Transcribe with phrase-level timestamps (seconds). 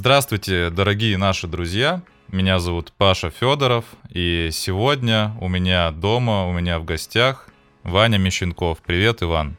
[0.00, 2.00] Здравствуйте, дорогие наши друзья.
[2.28, 7.50] Меня зовут Паша Федоров, и сегодня у меня дома, у меня в гостях
[7.82, 8.78] Ваня Мещенков.
[8.78, 9.58] Привет, Иван.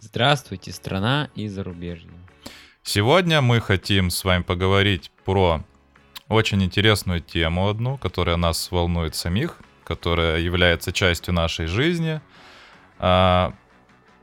[0.00, 2.08] Здравствуйте, страна и зарубежье.
[2.82, 5.62] Сегодня мы хотим с вами поговорить про
[6.28, 12.22] очень интересную тему одну, которая нас волнует самих, которая является частью нашей жизни,
[12.98, 13.52] а,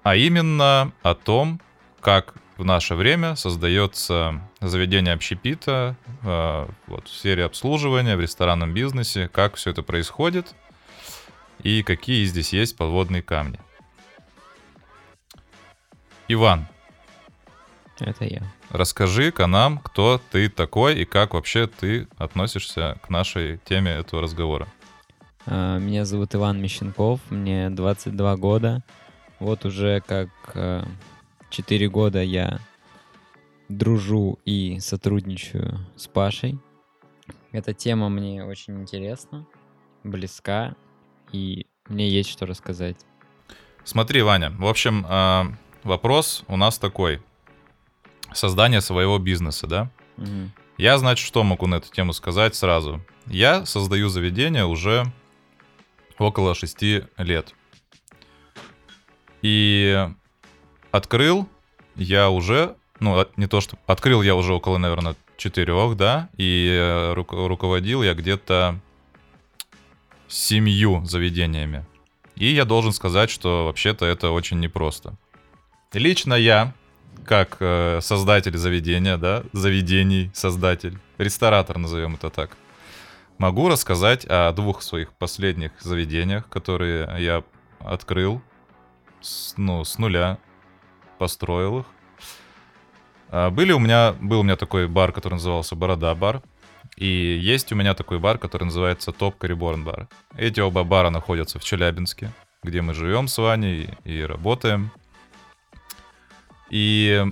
[0.01, 1.61] а именно о том,
[2.01, 9.27] как в наше время создается заведение общепита э, вот, в сфере обслуживания, в ресторанном бизнесе,
[9.27, 10.53] как все это происходит
[11.61, 13.59] и какие здесь есть подводные камни.
[16.27, 16.67] Иван.
[17.99, 18.41] Это я.
[18.69, 24.67] Расскажи-ка нам, кто ты такой и как вообще ты относишься к нашей теме этого разговора.
[25.45, 28.83] А, меня зовут Иван Мещенков, мне 22 года.
[29.39, 30.83] Вот уже как э,
[31.49, 32.59] 4 года я
[33.77, 36.59] дружу и сотрудничаю с Пашей.
[37.51, 39.45] Эта тема мне очень интересна,
[40.03, 40.75] близка,
[41.31, 42.97] и мне есть что рассказать.
[43.83, 45.47] Смотри, Ваня, в общем, а,
[45.83, 47.21] вопрос у нас такой.
[48.33, 49.91] Создание своего бизнеса, да?
[50.17, 50.51] Мгм.
[50.77, 53.01] Я, значит, что могу на эту тему сказать сразу?
[53.27, 55.05] Я создаю заведение уже
[56.17, 56.81] около 6
[57.17, 57.53] лет.
[59.41, 60.07] И
[60.91, 61.47] открыл
[61.95, 63.77] я уже, ну, от- не то что...
[63.87, 68.79] Открыл я уже около, наверное, четырех, да, и э, ру- руководил я где-то
[70.27, 71.85] семью заведениями.
[72.35, 75.15] И я должен сказать, что вообще-то это очень непросто.
[75.93, 76.73] Лично я,
[77.25, 82.57] как э, создатель заведения, да, заведений, создатель, ресторатор, назовем это так,
[83.37, 87.43] могу рассказать о двух своих последних заведениях, которые я
[87.79, 88.41] открыл,
[89.21, 90.39] с, ну, с нуля,
[91.19, 91.85] построил их.
[93.33, 96.43] А, Были у меня, был у меня такой бар, который назывался Борода бар.
[96.97, 100.07] И есть у меня такой бар, который называется Топка Реборн бар.
[100.37, 102.31] Эти оба бара находятся в Челябинске,
[102.61, 104.91] где мы живем с Ваней и работаем.
[106.69, 107.25] И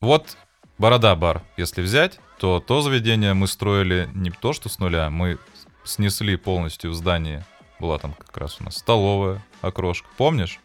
[0.00, 0.36] вот
[0.78, 5.38] Борода бар, если взять, то то заведение мы строили не то что с нуля, мы
[5.84, 7.46] снесли полностью в здание.
[7.78, 10.08] Была там как раз у нас столовая, окрошка.
[10.16, 10.58] Помнишь?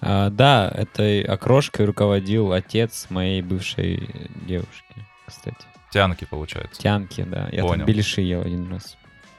[0.00, 4.08] А, да, этой окрошкой руководил отец моей бывшей
[4.46, 5.56] девушки, кстати.
[5.92, 6.80] Тянки, получается.
[6.80, 7.48] Тянки, да.
[7.52, 7.78] Я Понял.
[7.78, 8.96] там беляши ел один раз.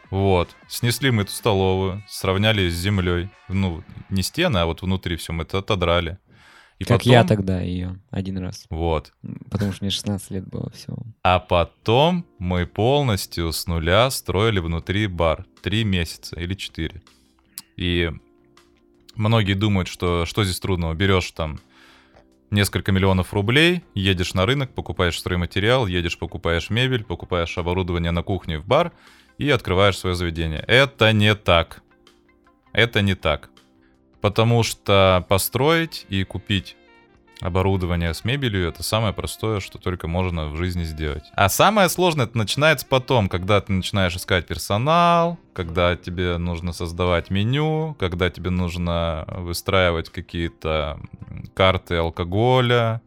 [0.09, 0.49] Вот.
[0.67, 3.29] Снесли мы эту столовую, сравняли с землей.
[3.47, 6.17] Ну, не стены, а вот внутри все мы это отодрали.
[6.79, 8.65] И как потом- я тогда ее один раз.
[8.69, 9.13] Вот.
[9.49, 10.97] Потому что мне 16 лет было всего.
[11.23, 15.45] А потом мы полностью с нуля строили внутри бар.
[15.61, 17.01] Три месяца или четыре.
[17.77, 18.11] И
[19.15, 20.93] многие думают, что что здесь трудного?
[20.93, 21.59] Берешь там
[22.51, 28.59] несколько миллионов рублей, едешь на рынок, покупаешь стройматериал, едешь, покупаешь мебель, покупаешь оборудование на кухне
[28.59, 28.91] в бар
[29.37, 30.63] и открываешь свое заведение.
[30.67, 31.81] Это не так.
[32.73, 33.49] Это не так.
[34.21, 36.75] Потому что построить и купить
[37.41, 41.23] оборудование с мебелью это самое простое, что только можно в жизни сделать.
[41.33, 47.29] А самое сложное это начинается потом, когда ты начинаешь искать персонал, когда тебе нужно создавать
[47.29, 50.99] меню, когда тебе нужно выстраивать какие-то
[51.53, 53.01] карты алкоголя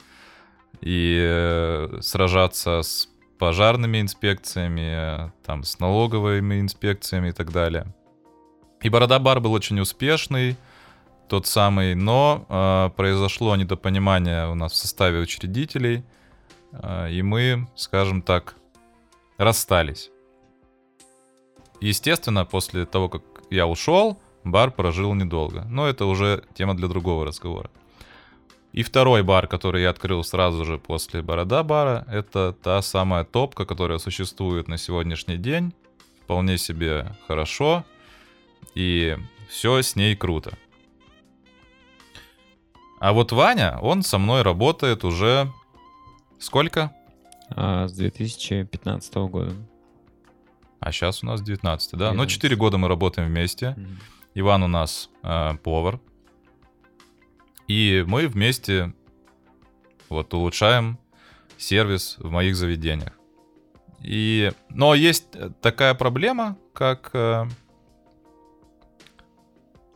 [0.80, 3.08] и э, сражаться с
[3.38, 7.86] пожарными инспекциями, там с налоговыми инспекциями и так далее.
[8.82, 10.56] И Борода Бар был очень успешный,
[11.28, 16.04] тот самый, но э, произошло недопонимание у нас в составе учредителей,
[16.72, 18.56] э, и мы, скажем так,
[19.38, 20.10] расстались.
[21.80, 25.64] Естественно, после того, как я ушел, бар прожил недолго.
[25.68, 27.70] Но это уже тема для другого разговора.
[28.72, 33.66] И второй бар, который я открыл сразу же после Борода бара, это та самая топка,
[33.66, 35.72] которая существует на сегодняшний день.
[36.24, 37.84] Вполне себе хорошо.
[38.74, 39.16] И
[39.48, 40.58] все с ней круто.
[43.04, 45.52] А вот Ваня, он со мной работает уже
[46.38, 46.90] сколько?
[47.50, 49.52] А, с 2015 года.
[50.80, 52.06] А сейчас у нас 19, да?
[52.12, 52.32] Ну, 19.
[52.32, 53.74] 4 года мы работаем вместе.
[53.76, 53.98] Мгм.
[54.32, 56.00] Иван у нас э, повар.
[57.68, 58.94] И мы вместе
[60.08, 60.98] вот улучшаем
[61.58, 63.12] сервис в моих заведениях.
[64.00, 67.44] И, но есть э, такая проблема, как э,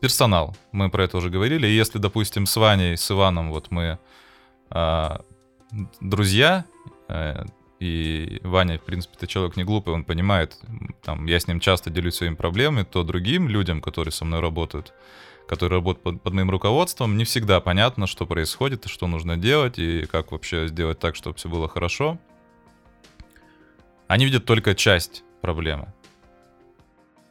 [0.00, 0.56] персонал.
[0.72, 1.66] Мы про это уже говорили.
[1.66, 3.98] И если, допустим, с Ваней, с Иваном, вот мы
[4.70, 5.20] а,
[6.00, 6.64] друзья,
[7.08, 7.44] э,
[7.80, 10.58] и Ваня, в принципе, это человек не глупый, он понимает,
[11.02, 14.92] там, я с ним часто делюсь своими проблемами, то другим людям, которые со мной работают,
[15.46, 20.06] которые работают под, под моим руководством, не всегда понятно, что происходит, что нужно делать, и
[20.06, 22.18] как вообще сделать так, чтобы все было хорошо.
[24.08, 25.92] Они видят только часть проблемы.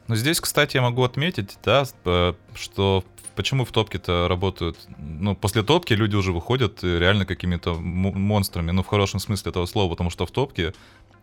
[0.08, 3.04] Но здесь, кстати, я могу отметить, да, э, что
[3.36, 4.76] почему в топке-то работают...
[4.98, 9.90] Ну, после топки люди уже выходят реально какими-то монстрами, ну, в хорошем смысле этого слова,
[9.90, 10.72] потому что в топке,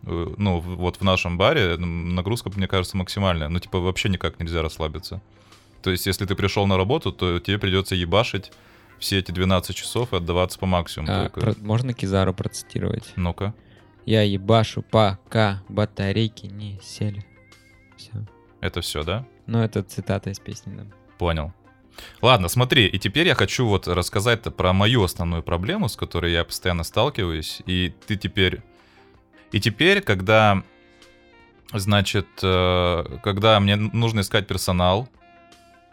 [0.04, 3.48] э, ну, вот в нашем баре нагрузка, мне кажется, максимальная.
[3.48, 5.20] Ну, типа, вообще никак нельзя расслабиться.
[5.82, 8.52] То есть, если ты пришел на работу, то тебе придется ебашить
[8.98, 11.12] все эти 12 часов и отдаваться по максимуму.
[11.12, 13.12] А, про, можно Кизару процитировать?
[13.16, 13.52] Ну-ка.
[14.04, 17.26] Я ебашу, пока батарейки не сели.
[17.96, 18.26] Все.
[18.60, 19.26] Это все, да?
[19.46, 20.84] Ну, это цитата из песни, да.
[21.18, 21.52] Понял.
[22.20, 26.44] Ладно, смотри, и теперь я хочу вот рассказать про мою основную проблему, с которой я
[26.44, 28.62] постоянно сталкиваюсь, и ты теперь...
[29.52, 30.62] И теперь, когда,
[31.72, 35.08] значит, э, когда мне нужно искать персонал,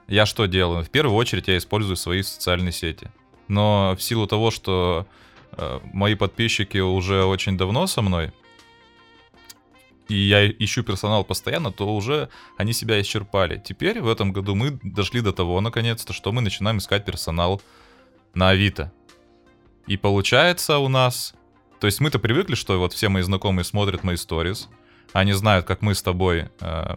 [0.08, 0.84] я что делаю?
[0.84, 3.10] В первую очередь я использую свои социальные сети.
[3.48, 5.06] Но в силу того, что
[5.52, 8.34] э, мои подписчики уже очень давно со мной,
[10.10, 13.62] и я ищу персонал постоянно, то уже они себя исчерпали.
[13.64, 17.62] Теперь в этом году мы дошли до того, наконец-то, что мы начинаем искать персонал
[18.34, 18.92] на Авито.
[19.88, 21.34] И получается у нас...
[21.80, 24.70] То есть мы-то привыкли, что вот все мои знакомые смотрят мои сторис,
[25.12, 26.50] они знают, как мы с тобой...
[26.60, 26.96] Э,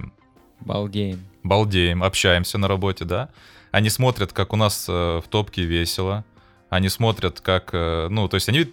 [0.61, 1.20] балдеем.
[1.43, 3.31] Балдеем, общаемся на работе, да?
[3.73, 6.25] Они смотрят, как у нас э, в топке весело.
[6.70, 7.70] Они смотрят, как...
[7.73, 8.73] Э, ну, то есть они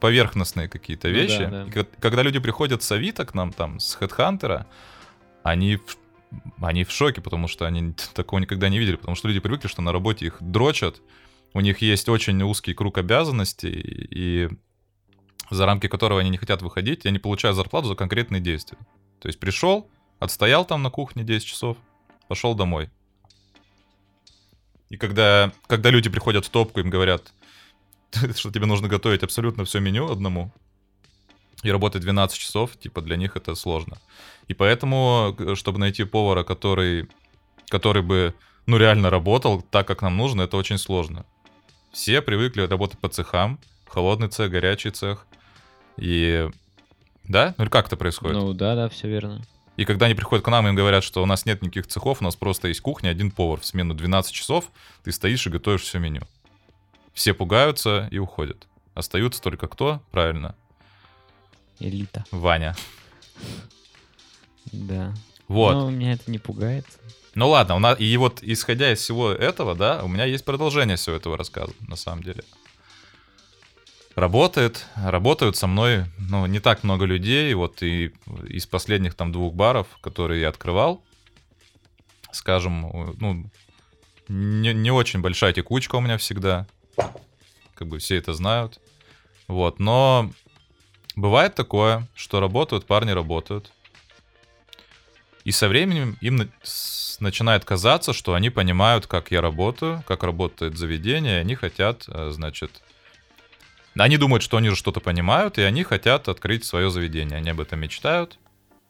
[0.00, 1.42] поверхностные какие-то вещи.
[1.42, 1.80] Ну, да, да.
[1.80, 4.66] И когда люди приходят с Авито к нам, там, с Хедхантера,
[5.42, 5.78] они
[6.60, 9.82] они в шоке, потому что они такого никогда не видели, потому что люди привыкли, что
[9.82, 11.00] на работе их дрочат,
[11.54, 14.48] у них есть очень узкий круг обязанностей, и
[15.50, 18.78] за рамки которого они не хотят выходить, и они получают зарплату за конкретные действия.
[19.20, 19.88] То есть пришел,
[20.18, 21.76] отстоял там на кухне 10 часов,
[22.28, 22.90] пошел домой.
[24.88, 27.32] И когда, когда люди приходят в топку, им говорят,
[28.36, 30.52] что тебе нужно готовить абсолютно все меню одному,
[31.62, 33.98] и работать 12 часов, типа, для них это сложно.
[34.48, 37.08] И поэтому, чтобы найти повара, который,
[37.68, 38.34] который бы,
[38.66, 41.24] ну, реально работал так, как нам нужно, это очень сложно.
[41.92, 43.58] Все привыкли работать по цехам,
[43.88, 45.26] холодный цех, горячий цех.
[45.96, 46.48] И...
[47.24, 47.54] Да?
[47.56, 48.36] Ну или как это происходит?
[48.36, 49.42] Ну да, да, все верно.
[49.76, 52.24] И когда они приходят к нам, им говорят, что у нас нет никаких цехов, у
[52.24, 53.60] нас просто есть кухня, один повар.
[53.60, 54.70] В смену 12 часов
[55.04, 56.22] ты стоишь и готовишь все меню.
[57.16, 58.68] Все пугаются и уходят.
[58.92, 60.02] Остаются только кто?
[60.10, 60.54] Правильно.
[61.80, 62.26] Элита.
[62.30, 62.76] Ваня.
[64.66, 65.14] Да.
[65.48, 65.72] Вот.
[65.72, 66.84] Но меня это не пугает.
[67.34, 70.98] Ну ладно, у нас, и вот исходя из всего этого, да, у меня есть продолжение
[70.98, 72.44] всего этого рассказа, на самом деле.
[74.14, 78.12] Работает, работают со мной, ну, не так много людей, вот и
[78.46, 81.02] из последних там двух баров, которые я открывал,
[82.30, 83.50] скажем, ну,
[84.28, 86.66] не, не очень большая текучка у меня всегда,
[87.74, 88.80] как бы все это знают.
[89.48, 90.30] Вот, но
[91.14, 93.70] бывает такое, что работают, парни работают.
[95.44, 96.50] И со временем им
[97.20, 102.30] начинает казаться, что они понимают, как я работаю, как работает заведение, и они хотят, э,
[102.32, 102.82] значит...
[103.98, 107.38] Они думают, что они же что-то понимают, и они хотят открыть свое заведение.
[107.38, 108.38] Они об этом мечтают.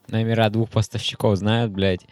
[0.09, 2.07] Номера двух поставщиков знают, блядь,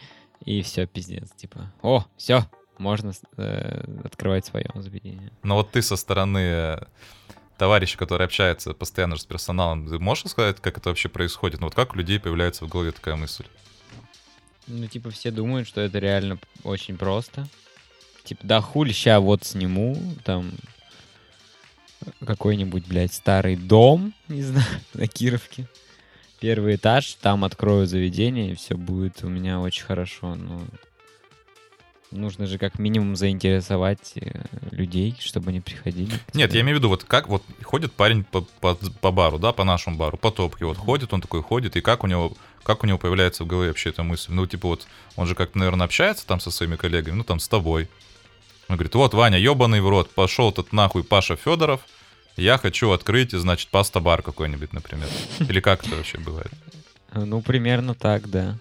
[0.44, 1.30] и все, пиздец.
[1.32, 2.46] Типа, о, все,
[2.78, 5.30] можно э, открывать свое заведение.
[5.42, 6.78] Но вот ты со стороны э,
[7.56, 11.60] товарища, который общается постоянно с персоналом, ты можешь сказать, как это вообще происходит?
[11.60, 13.44] Ну вот как у людей появляется в голове такая мысль?
[14.66, 17.46] Ну, типа, все думают, что это реально очень просто.
[18.24, 20.52] Типа, да хули, ща вот сниму, там,
[22.24, 25.68] какой-нибудь, блядь, старый дом, не знаю, на Кировке.
[26.40, 30.34] Первый этаж, там открою заведение, и все будет у меня очень хорошо.
[30.34, 30.60] Ну,
[32.14, 36.12] нужно же как минимум заинтересовать э, людей, чтобы они приходили.
[36.32, 39.52] Нет, я имею в виду, вот как вот ходит парень по, по, по бару, да,
[39.52, 42.84] по нашему бару, по топке, вот ходит, он такой ходит, и как у него, как
[42.84, 44.32] у него появляется в голове вообще эта мысль?
[44.32, 47.48] Ну, типа вот, он же как-то, наверное, общается там со своими коллегами, ну, там, с
[47.48, 47.88] тобой.
[48.68, 51.82] Он говорит, вот, Ваня, ебаный в рот, пошел тут нахуй Паша Федоров,
[52.36, 55.08] я хочу открыть, значит, паста-бар какой-нибудь, например.
[55.40, 56.50] Или как это вообще бывает?
[57.12, 58.58] Ну, примерно так, да.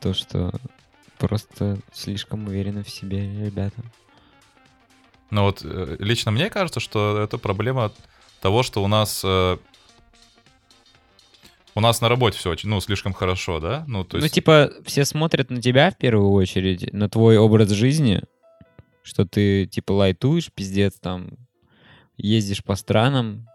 [0.00, 0.52] То, что
[1.18, 3.82] просто слишком уверены в себе ребята.
[5.30, 7.92] Ну вот э, лично мне кажется, что это проблема
[8.40, 9.58] того, что у нас э,
[11.74, 13.84] у нас на работе все очень, ну, слишком хорошо, да?
[13.86, 14.34] Ну, то ну, есть...
[14.34, 18.22] ну, типа, все смотрят на тебя в первую очередь, на твой образ жизни,
[19.04, 21.30] что ты, типа, лайтуешь, пиздец, там,
[22.16, 23.48] ездишь по странам,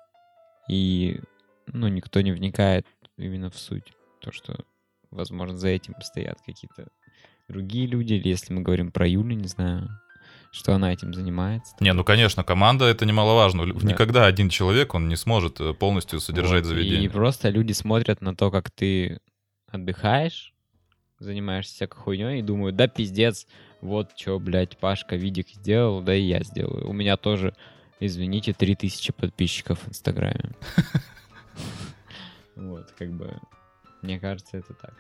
[0.70, 1.20] и,
[1.68, 3.92] ну, никто не вникает именно в суть.
[4.22, 4.64] То, что,
[5.12, 6.88] возможно, за этим стоят какие-то
[7.54, 9.90] другие люди, или если мы говорим про Юлю, не знаю,
[10.52, 11.76] что она этим занимается.
[11.80, 13.66] Не, ну конечно, команда это немаловажно.
[13.66, 13.88] Да.
[13.88, 17.06] Никогда один человек, он не сможет э, полностью содержать Вот, заведение.
[17.06, 19.20] И просто люди смотрят на то, как ты
[19.68, 20.54] отдыхаешь,
[21.20, 23.48] занимаешься всякой хуйней, и думают, да пиздец,
[23.82, 26.88] вот что, блядь, Пашка видик сделал, да и я сделаю.
[26.88, 27.56] У меня тоже,
[28.00, 30.52] извините, 3000 подписчиков в Инстаграме.
[32.56, 33.36] Вот, как бы,
[34.04, 34.94] мне кажется, это так.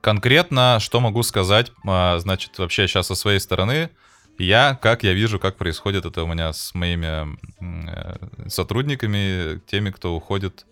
[0.00, 3.90] Конкретно, что могу сказать, а, значит, вообще сейчас со своей стороны,
[4.38, 10.14] я, как я вижу, как происходит это у меня с моими э, сотрудниками, теми, кто
[10.14, 10.64] уходит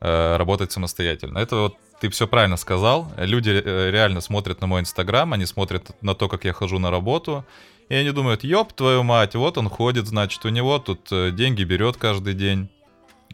[0.00, 1.38] э, работать самостоятельно.
[1.38, 3.12] Это вот ты все правильно сказал.
[3.16, 6.90] Люди э, реально смотрят на мой инстаграм, они смотрят на то, как я хожу на
[6.90, 7.46] работу,
[7.88, 11.06] и они думают, ёб твою мать, вот он ходит, значит, у него тут
[11.36, 12.68] деньги берет каждый день,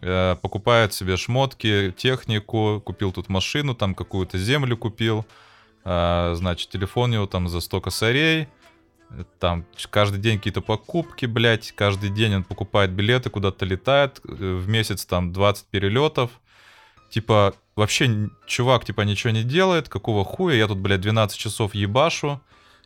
[0.02, 5.24] покупает себе шмотки, технику, купил тут машину, там какую-то землю купил,
[5.84, 8.48] а, значит, телефон у него там за 100 косарей,
[9.10, 14.30] э, там каждый день какие-то покупки, блядь, каждый день он покупает билеты, куда-то летает, э,
[14.32, 16.30] в месяц там 20 перелетов,
[17.10, 22.40] типа, вообще, чувак, типа, ничего не делает, какого хуя, я тут, блядь, 12 часов ебашу,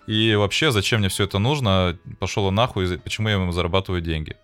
[0.07, 4.37] и вообще, зачем мне все это нужно, пошел он нахуй, почему я ему зарабатываю деньги.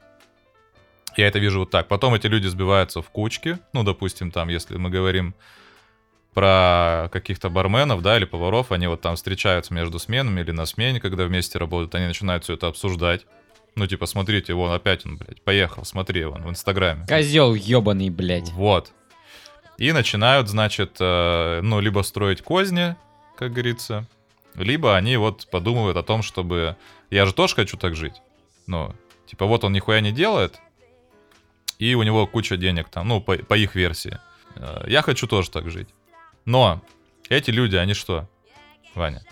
[1.16, 1.88] Я это вижу вот так.
[1.88, 3.59] Потом эти люди сбиваются в кучки.
[3.73, 5.35] Ну, допустим, там, если мы говорим
[6.35, 11.00] про каких-то барменов, да, или поваров, они вот там встречаются между сменами или на смене,
[11.00, 13.26] когда вместе работают, они начинают все это обсуждать.
[13.75, 17.07] Ну, типа, смотрите, вон опять он, блядь, поехал, смотри, вон в Инстаграме.
[17.07, 18.50] Козел ебаный, блядь.
[18.50, 18.92] Вот.
[19.78, 22.97] И начинают, значит, э, ну, либо строить козни,
[23.37, 24.07] как говорится,
[24.54, 26.76] либо они вот подумывают о том, чтобы...
[27.11, 28.21] Я же тоже хочу так жить.
[28.66, 28.95] Ну,
[29.26, 30.61] типа, вот он нихуя не делает,
[31.82, 34.18] и у него куча денег там, ну, по, по их версии.
[34.54, 35.88] Э, Я хочу тоже так жить.
[36.44, 36.80] Но
[37.28, 38.28] эти люди, они что,
[38.94, 39.22] Ваня?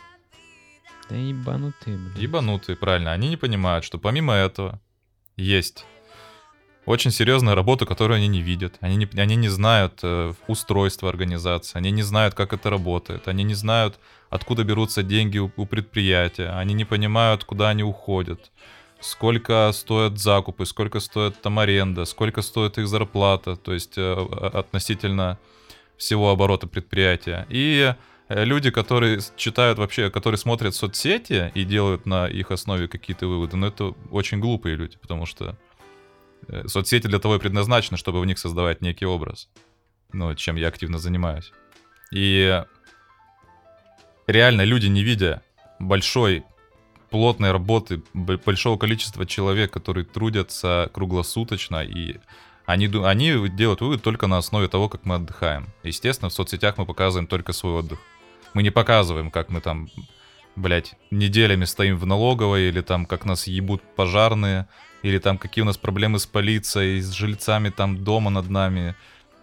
[1.08, 2.18] Да ебанутые, блядь.
[2.18, 3.12] Ебанутые, правильно.
[3.12, 4.80] Они не понимают, что помимо этого
[5.36, 5.84] есть
[6.86, 8.78] очень серьезная работа, которую они не видят.
[8.80, 13.44] Они не, они не знают э, устройства организации, они не знают, как это работает, они
[13.44, 18.50] не знают, откуда берутся деньги у, у предприятия, они не понимают, куда они уходят,
[19.00, 24.50] сколько стоят закупы, сколько стоит там аренда, сколько стоит их зарплата, то есть э, а-
[24.58, 25.38] относительно
[25.96, 27.46] всего оборота предприятия.
[27.48, 27.94] И
[28.28, 33.56] э, люди, которые читают вообще, которые смотрят соцсети и делают на их основе какие-то выводы,
[33.56, 35.56] ну это очень глупые люди, потому что
[36.48, 39.48] э, соцсети для того и предназначены, чтобы в них создавать некий образ.
[40.12, 41.52] Ну, чем я активно занимаюсь.
[42.12, 42.64] И
[44.26, 45.42] реально люди, не видя
[45.78, 46.44] большой
[47.10, 52.16] плотной работы большого количества человек, которые трудятся круглосуточно, и
[52.66, 55.68] они, они делают вывод только на основе того, как мы отдыхаем.
[55.82, 57.98] Естественно, в соцсетях мы показываем только свой отдых.
[58.54, 59.88] Мы не показываем, как мы там,
[60.56, 64.68] блядь, неделями стоим в налоговой, или там, как нас ебут пожарные,
[65.02, 68.94] или там, какие у нас проблемы с полицией, с жильцами там дома над нами.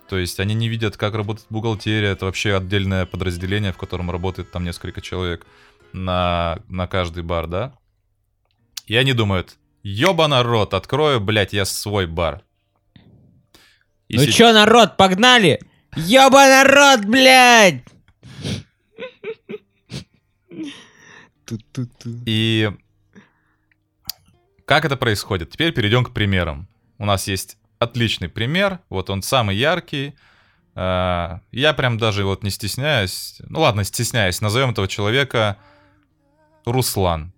[0.08, 2.12] То есть они не видят, как работает бухгалтерия.
[2.12, 5.46] Это вообще отдельное подразделение, в котором работает там несколько человек
[5.94, 7.74] на, на каждый бар, да?
[8.86, 12.44] И они думают, ёба народ, открою, блядь, я свой бар.
[14.08, 15.60] И Ну се- чё, народ, погнали?
[15.96, 17.84] Ёба народ, блядь!
[22.26, 22.72] И
[24.66, 25.52] как это происходит?
[25.52, 26.68] Теперь перейдем к примерам.
[26.98, 30.14] У нас есть отличный пример, вот он самый яркий.
[30.76, 35.58] А, Я прям даже вот не стесняюсь, ну ладно, стесняюсь, назовем этого человека
[36.68, 37.34] Руслан.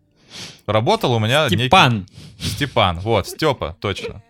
[0.66, 1.68] Работал у меня некий...
[1.68, 2.08] Степан.
[2.40, 4.24] Степан, вот, Степа, точно.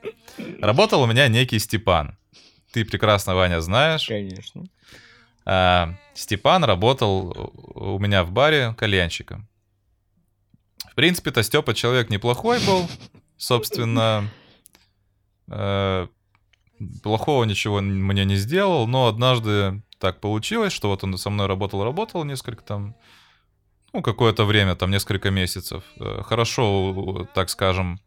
[0.62, 2.18] Работал у меня некий Степан.
[2.72, 4.08] Ты прекрасно, Ваня, знаешь.
[4.08, 4.66] Конечно.
[5.46, 9.48] А, Степан работал у меня в баре кальянщиком.
[10.92, 12.88] В принципе-то Степа человек неплохой был.
[13.38, 14.30] Собственно,
[15.48, 16.08] э,
[17.04, 22.24] плохого ничего мне не сделал, но однажды так получилось, что вот он со мной работал-работал
[22.26, 22.96] несколько там,
[23.94, 25.84] ну, какое-то время, там несколько месяцев.
[25.98, 28.00] Э, Хорошо, так скажем,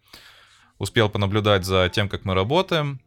[0.79, 3.01] успел понаблюдать за тем, как мы работаем.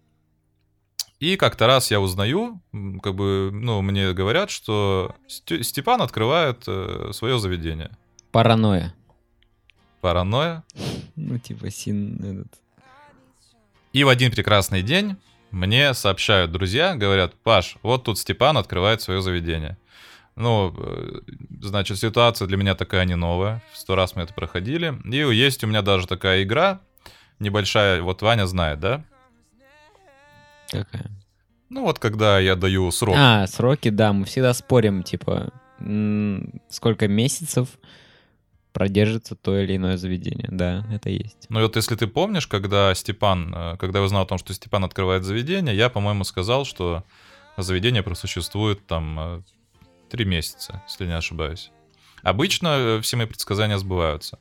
[1.20, 2.62] И как-то раз я узнаю,
[3.02, 6.64] как бы, ну, мне говорят, что Степан открывает
[7.12, 7.98] свое заведение.
[8.32, 8.94] Паранойя.
[10.02, 10.64] Паранойя.
[11.18, 12.18] Ну, типа, син...
[12.22, 12.60] этот.
[13.94, 15.16] И в один прекрасный день
[15.52, 19.78] мне сообщают друзья, говорят, Паш, вот тут Степан открывает свое заведение.
[20.36, 21.22] Ну, э,
[21.62, 23.62] значит, ситуация для меня такая не новая.
[23.74, 24.94] Сто раз мы это проходили.
[25.06, 26.82] И есть у меня даже такая игра
[27.40, 28.02] небольшая.
[28.02, 29.04] Вот Ваня знает, да?
[30.70, 31.12] Какая?
[31.70, 33.16] Ну, вот когда я даю срок.
[33.18, 35.52] А, сроки, да, мы всегда спорим, типа,
[36.70, 37.70] сколько месяцев
[38.72, 40.50] продержится то или иное заведение.
[40.52, 41.46] Да, это есть.
[41.48, 44.54] Ну и вот если ты помнишь, когда Степан, э, когда я узнал о том, что
[44.54, 47.06] Степан открывает заведение, я, по-моему, сказал, что
[47.56, 49.46] заведение просуществует там
[50.16, 51.72] три месяца, если не ошибаюсь.
[52.24, 54.40] Обычно э, все мои предсказания сбываются.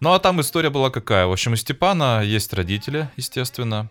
[0.00, 1.26] Ну а там история была какая?
[1.26, 3.90] В общем, у Степана есть родители, естественно.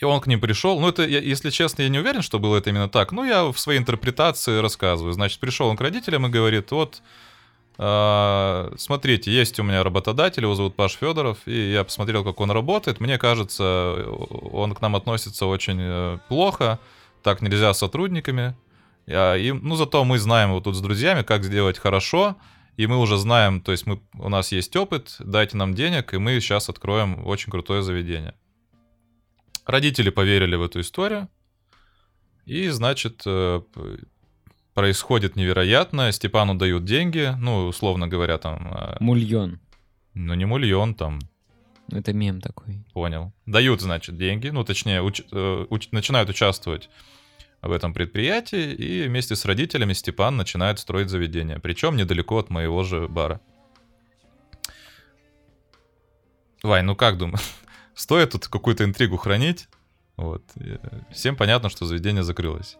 [0.00, 0.80] И он к ним пришел.
[0.80, 3.12] Ну, это, если честно, я не уверен, что было это именно так.
[3.12, 5.12] Ну, я в своей интерпретации рассказываю.
[5.12, 7.02] Значит, пришел он к родителям и говорит, вот,
[7.78, 12.50] э, смотрите, есть у меня работодатель, его зовут Паш Федоров, и я посмотрел, как он
[12.50, 12.98] работает.
[12.98, 14.06] Мне кажется,
[14.52, 16.80] он к нам относится очень э, плохо.
[17.22, 18.54] Так нельзя с сотрудниками.
[19.06, 22.36] И, ну, зато мы знаем вот тут с друзьями, как сделать хорошо.
[22.76, 26.18] И мы уже знаем, то есть мы, у нас есть опыт, дайте нам денег, и
[26.18, 28.34] мы сейчас откроем очень крутое заведение.
[29.64, 31.28] Родители поверили в эту историю.
[32.46, 33.62] И, значит, э,
[34.74, 36.12] происходит невероятное.
[36.12, 38.68] Степану дают деньги, ну, условно говоря, там...
[38.74, 39.60] Э, мульон.
[40.14, 41.20] Ну, не мульон, там...
[41.90, 42.84] Это мем такой.
[42.92, 43.32] Понял.
[43.46, 46.90] Дают, значит, деньги, ну, точнее, уч, э, уч, начинают участвовать
[47.66, 51.58] в этом предприятии, и вместе с родителями Степан начинает строить заведение.
[51.58, 53.40] Причем недалеко от моего же бара.
[56.62, 57.40] Вань, ну как думаешь?
[57.94, 59.68] стоит тут какую-то интригу хранить.
[60.16, 60.42] Вот.
[61.12, 62.76] Всем понятно, что заведение закрылось.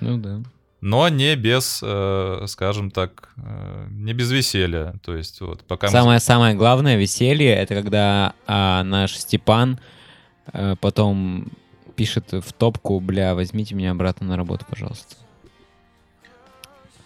[0.00, 0.40] Ну да.
[0.80, 4.94] Но не без, э, скажем так, э, не без веселья.
[5.02, 6.20] То есть вот пока самое мы...
[6.20, 9.80] самое главное веселье это когда а, наш Степан
[10.46, 11.48] а, потом
[11.96, 15.16] пишет в топку, бля, возьмите меня обратно на работу, пожалуйста.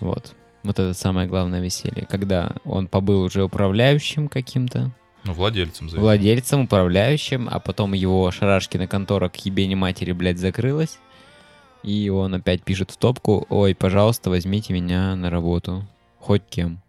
[0.00, 0.34] Вот.
[0.62, 2.06] Вот это самое главное веселье.
[2.06, 4.90] Когда он побыл уже управляющим каким-то,
[5.24, 5.88] ну, владельцем.
[5.88, 6.02] Заведения.
[6.02, 10.98] Владельцем, управляющим, а потом его шарашкина контора к ебени матери, блядь, закрылась.
[11.82, 15.86] И он опять пишет в топку, ой, пожалуйста, возьмите меня на работу.
[16.18, 16.82] Хоть кем.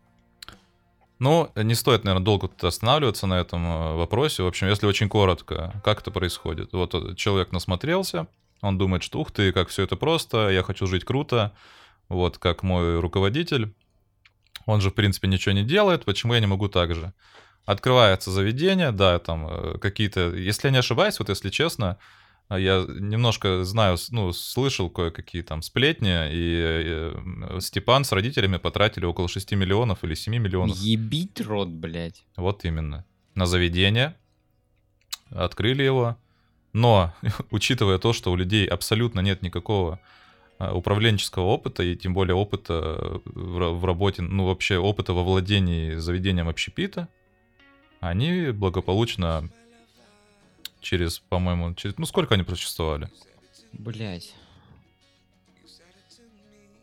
[1.22, 4.42] Ну, не стоит, наверное, долго останавливаться на этом э, вопросе.
[4.42, 6.74] В общем, если очень коротко, как это происходит?
[6.74, 8.26] Вот э, человек насмотрелся,
[8.62, 11.52] он думает, что ух ты, как все это просто, я хочу жить круто,
[12.10, 13.72] вот как мой руководитель.
[14.66, 17.14] Он же, в принципе, ничего не делает, почему я не могу так же?
[17.66, 22.00] Открывается заведение, да, там э, какие-то, если я не ошибаюсь, вот если честно,
[22.58, 29.28] я немножко знаю, ну, слышал кое-какие там сплетни, и э, Степан с родителями потратили около
[29.28, 30.78] 6 миллионов или 7 миллионов.
[30.78, 32.24] Ебить рот, блядь.
[32.36, 33.06] Вот именно.
[33.36, 34.16] На заведение.
[35.30, 36.18] Открыли его.
[36.74, 37.14] Но,
[37.52, 40.00] учитывая то, что у людей абсолютно нет никакого
[40.60, 47.08] управленческого опыта, и тем более опыта в работе, ну вообще опыта во владении заведением общепита,
[48.00, 49.50] они благополучно
[50.82, 51.98] через, по-моему, через...
[51.98, 53.10] Ну, сколько они просуществовали?
[53.72, 54.34] Блять.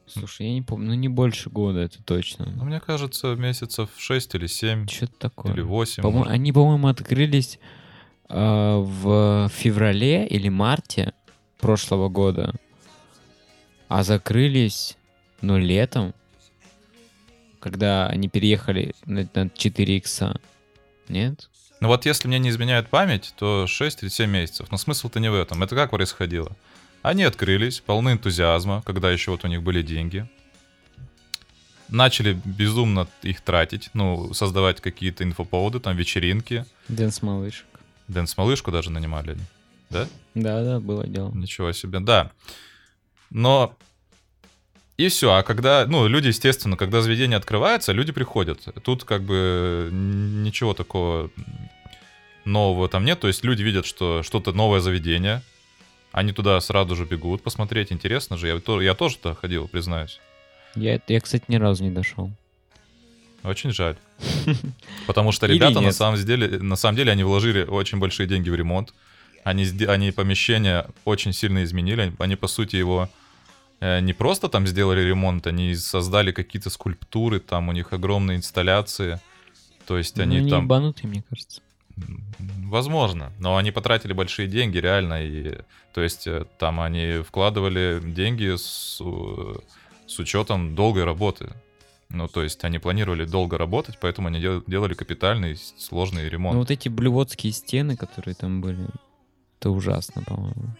[0.06, 2.46] Слушай, я не помню, ну не больше года, это точно.
[2.46, 4.88] Ну, мне кажется, месяцев 6 или 7.
[4.88, 5.52] Что-то такое.
[5.52, 6.02] Или 8.
[6.02, 7.58] По они, по-моему, открылись
[8.28, 11.12] э, в феврале или марте
[11.58, 12.54] прошлого года,
[13.88, 14.96] а закрылись,
[15.42, 16.14] ну, летом,
[17.60, 20.40] когда они переехали на, на 4 икса.
[21.08, 21.50] Нет?
[21.80, 24.70] Ну вот если мне не изменяет память, то 6 или 7 месяцев.
[24.70, 25.62] Но смысл-то не в этом.
[25.62, 26.56] Это как происходило?
[27.02, 30.28] Они открылись, полны энтузиазма, когда еще вот у них были деньги.
[31.88, 36.66] Начали безумно их тратить, ну, создавать какие-то инфоповоды, там, вечеринки.
[36.88, 37.66] Dance малышек.
[38.08, 39.38] Dance малышек даже нанимали,
[39.88, 40.06] да?
[40.34, 41.30] Да, да, было дело.
[41.32, 42.30] Ничего себе, да.
[43.30, 43.74] Но
[44.98, 45.32] и все.
[45.32, 48.60] А когда, ну, люди, естественно, когда заведение открывается, люди приходят.
[48.82, 51.30] Тут как бы ничего такого
[52.44, 53.20] нового там нет.
[53.20, 55.42] То есть люди видят, что что-то новое заведение.
[56.10, 57.92] Они туда сразу же бегут посмотреть.
[57.92, 58.48] Интересно же.
[58.48, 60.18] Я, я тоже туда ходил, признаюсь.
[60.74, 62.32] Я, я, кстати, ни разу не дошел.
[63.44, 63.96] Очень жаль.
[65.06, 68.54] Потому что ребята на самом деле, на самом деле, они вложили очень большие деньги в
[68.56, 68.92] ремонт.
[69.44, 72.12] Они, они помещение очень сильно изменили.
[72.18, 73.17] Они, по сути, его Э,
[73.80, 79.20] не просто там сделали ремонт, они создали какие-то скульптуры, там у них огромные инсталляции.
[79.86, 80.64] То есть ну, они не там...
[80.64, 81.62] ебанутые, мне кажется.
[82.38, 85.58] Возможно, но они потратили большие деньги, реально, и
[85.94, 89.00] то есть э, там они вкладывали деньги с,
[90.06, 91.50] с учетом долгой работы.
[92.10, 96.54] Ну, то есть они планировали долго работать, поэтому они делали капитальный сложный ремонт.
[96.54, 98.88] Ну, вот эти блювотские стены, которые там были,
[99.58, 100.74] это ужасно, по-моему.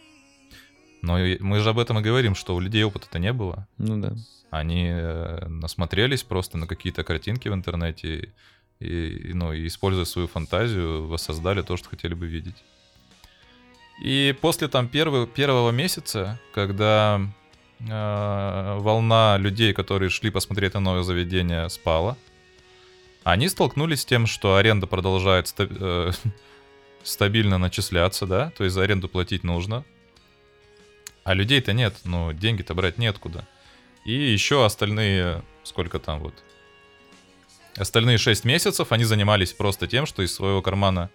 [1.02, 3.66] Но мы же об этом и говорим, что у людей опыта-то не было.
[3.78, 4.14] Ну да.
[4.50, 8.32] Они э, насмотрелись просто на какие-то картинки в интернете
[8.80, 12.56] и, ну, и используя свою фантазию, воссоздали то, что хотели бы видеть.
[14.02, 17.20] И после там первого, первого месяца, когда
[17.80, 22.16] э, волна людей, которые шли посмотреть на новое заведение, спала,
[23.24, 26.12] Они столкнулись с тем, что аренда продолжает ста- э,
[27.02, 29.84] стабильно начисляться, да, то есть за аренду платить нужно.
[31.28, 33.46] А людей-то нет, ну, деньги-то брать неоткуда.
[34.06, 36.32] И еще остальные, сколько там вот,
[37.76, 41.10] остальные 6 месяцев они занимались просто тем, что из своего кармана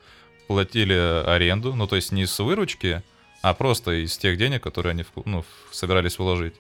[0.46, 3.02] платили аренду, ну, то есть не с выручки,
[3.42, 6.54] а просто из тех денег, которые они ну, собирались вложить.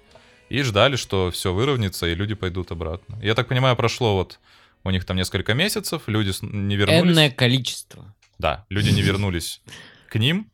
[0.49, 3.19] И ждали, что все выровняется, и люди пойдут обратно.
[3.21, 4.39] Я так понимаю, прошло вот
[4.83, 7.03] у них там несколько месяцев, люди не вернулись.
[7.03, 8.15] Энное количество.
[8.39, 9.61] Да, люди не вернулись
[10.09, 10.49] к ним,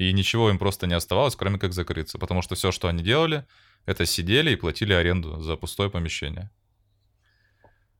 [0.00, 2.18] и ничего им просто не оставалось, кроме как закрыться.
[2.18, 3.44] Потому что все, что они делали,
[3.84, 6.50] это сидели и платили аренду за пустое помещение.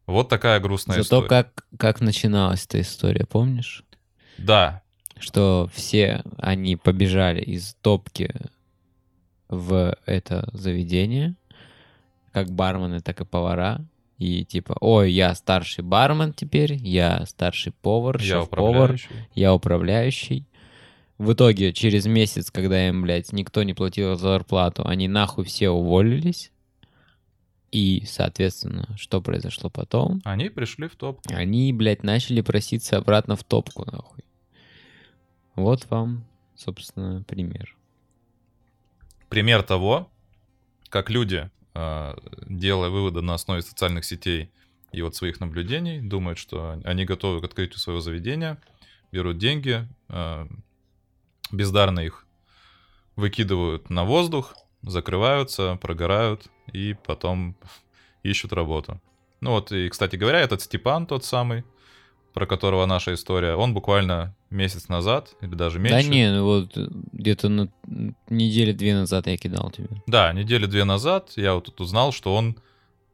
[0.07, 1.29] Вот такая грустная Зато история.
[1.29, 3.85] как, как начиналась эта история, помнишь?
[4.39, 4.83] Да,
[5.19, 8.35] Что все они побежали из топки
[9.51, 11.35] в это заведение,
[12.33, 13.85] как бармены, так и повара.
[14.17, 18.97] И типа, ой, я старший бармен теперь, я старший повар, я шеф-повар,
[19.35, 20.47] я управляющий.
[21.21, 26.51] В итоге, через месяц, когда им, блядь, никто не платил зарплату, они нахуй все уволились.
[27.71, 30.23] И, соответственно, что произошло потом?
[30.25, 31.21] Они пришли в топ.
[31.27, 34.25] Они, блядь, начали проситься обратно в топку, нахуй.
[35.57, 36.25] Вот вам,
[36.57, 37.77] собственно, пример.
[39.29, 40.11] Пример того,
[40.89, 42.15] как люди, э,
[42.49, 44.51] делая выводы на основе социальных сетей
[44.91, 48.59] и вот своих наблюдений, думают, что они готовы к открытию своего заведения,
[49.13, 50.47] берут деньги, э,
[51.53, 52.27] бездарно их
[53.17, 57.57] выкидывают на воздух, закрываются, прогорают и потом
[58.23, 59.01] ищут работу.
[59.41, 61.65] Ну вот, и, кстати говоря, этот Степан тот самый,
[62.35, 66.09] про которого наша история, он буквально месяц назад, или даже меньше.
[66.09, 67.69] Да не, ну вот э, где-то на
[68.29, 69.89] недели две назад я кидал тебе.
[70.07, 72.57] Да, недели две назад я вот тут узнал, что он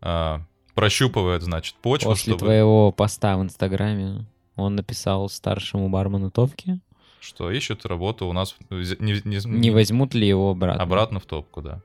[0.01, 0.43] а,
[0.75, 2.47] прощупывает, значит, почву, После чтобы...
[2.47, 6.81] твоего поста в Инстаграме он написал старшему бармену Топки,
[7.21, 10.83] что ищет работу у нас, не, не- не возьмут ли его обратно.
[10.83, 11.83] обратно в топку, да.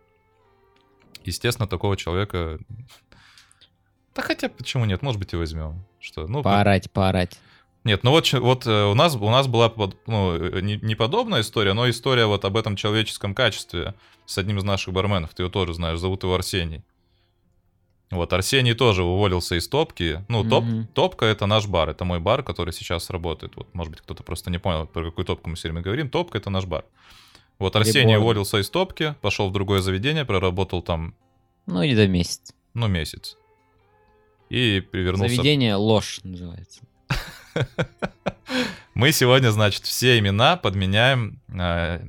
[1.24, 2.60] Естественно, такого человека...
[4.16, 5.86] Да хотя, почему нет, может быть, и возьмем.
[6.00, 7.40] Что, ну, Поорать, поорать.
[7.84, 9.74] Нет, ну вот, вот э, у нас, у нас была
[10.06, 14.60] ну, э, не, не подобная история, но история вот об этом человеческом качестве с одним
[14.60, 15.34] из наших барменов.
[15.34, 16.84] Ты его тоже знаешь, зовут его Арсений.
[18.12, 20.24] Вот, Арсений тоже уволился из топки.
[20.28, 20.88] Ну, топ, Мгм.
[20.88, 23.56] топка— это наш бар, это мой бар, который сейчас работает.
[23.56, 26.10] Вот, может быть, кто-то просто не понял, про какую топку мы все время говорим.
[26.10, 26.84] Топка— это наш бар.
[27.58, 28.24] Вот Арсений Реборн.
[28.24, 31.16] уволился из топки, пошел в другое заведение, проработал там,
[31.68, 32.54] Ну, или до месяц.
[32.74, 33.38] ну, месяц.
[34.50, 36.82] И перевернулся Заведение ложь называется.
[38.94, 42.02] Мы сегодня, значит, все имена подменяем э,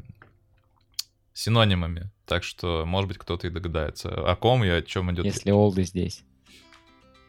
[1.32, 2.10] синонимами.
[2.32, 5.26] Так что, может быть, кто-то и догадается, о ком и о чем идет.
[5.26, 6.24] Если олды здесь.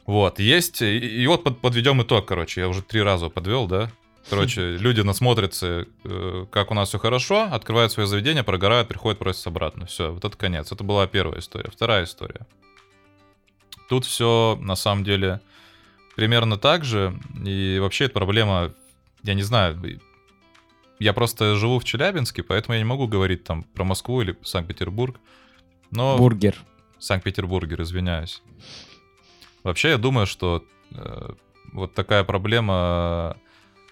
[0.05, 0.81] Вот, есть.
[0.81, 2.61] И, и вот под- подведем итог, короче.
[2.61, 3.91] Я уже три раза подвел, да?
[4.29, 9.49] Короче, люди насмотрятся, э, как у нас все хорошо, открывают свое заведение, прогорают, приходят, просятся
[9.49, 9.87] обратно.
[9.87, 10.71] Все, вот это конец.
[10.71, 11.69] Это была первая история.
[11.69, 12.47] Вторая история.
[13.89, 15.41] Тут все на самом деле
[16.15, 17.19] примерно так же.
[17.45, 18.73] И вообще эта проблема,
[19.23, 19.77] я не знаю,
[21.03, 25.19] я просто живу в Челябинске, поэтому я не могу говорить там про Москву или Санкт-Петербург.
[25.91, 26.55] Но Бургер.
[26.99, 28.41] Санкт-Петербургер, извиняюсь.
[29.63, 31.29] Вообще, я думаю, что э,
[31.73, 33.37] вот такая проблема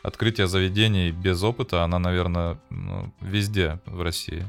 [0.03, 4.45] открытия заведений без опыта, она, наверное, ну, везде в России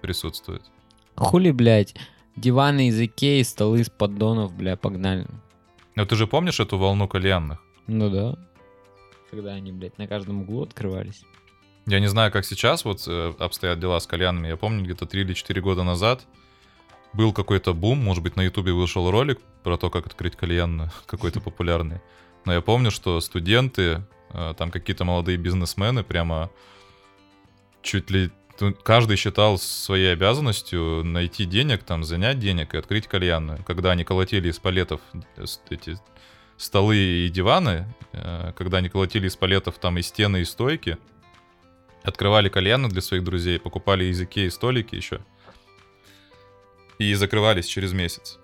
[0.00, 0.62] присутствует.
[1.16, 1.94] Хули, блядь,
[2.36, 5.26] диваны из Икеи, столы из поддонов, бля, погнали.
[5.94, 7.62] Но ты же помнишь эту волну кальянных?
[7.86, 8.38] Ну да.
[9.30, 11.24] Когда они, блядь, на каждом углу открывались.
[11.86, 14.48] Я не знаю, как сейчас вот э, обстоят дела с кальянами.
[14.48, 16.22] Я помню, где-то 3 или 4 года назад
[17.12, 21.40] был какой-то бум, может быть, на Ютубе вышел ролик про то, как открыть кальян какой-то
[21.40, 22.00] популярный.
[22.44, 26.50] Но я помню, что студенты, э, там какие-то молодые бизнесмены прямо
[27.82, 33.58] чуть ли ну, каждый считал своей обязанностью найти денег, там, занять денег и открыть кальянную.
[33.64, 35.00] Когда они колотили из палетов
[35.36, 35.98] э, эти
[36.56, 37.92] столы и диваны,
[38.56, 40.96] когда они колотили из палетов там и стены, и стойки,
[42.02, 45.20] открывали кальяны для своих друзей, покупали из Икеи столики еще.
[46.98, 48.38] И закрывались через месяц.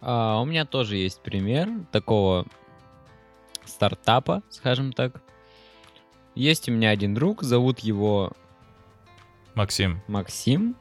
[0.00, 2.46] А, у меня тоже есть пример такого
[3.64, 5.22] стартапа, скажем так.
[6.34, 8.32] Есть у меня один друг, зовут его
[9.54, 10.76] Максим, Максим.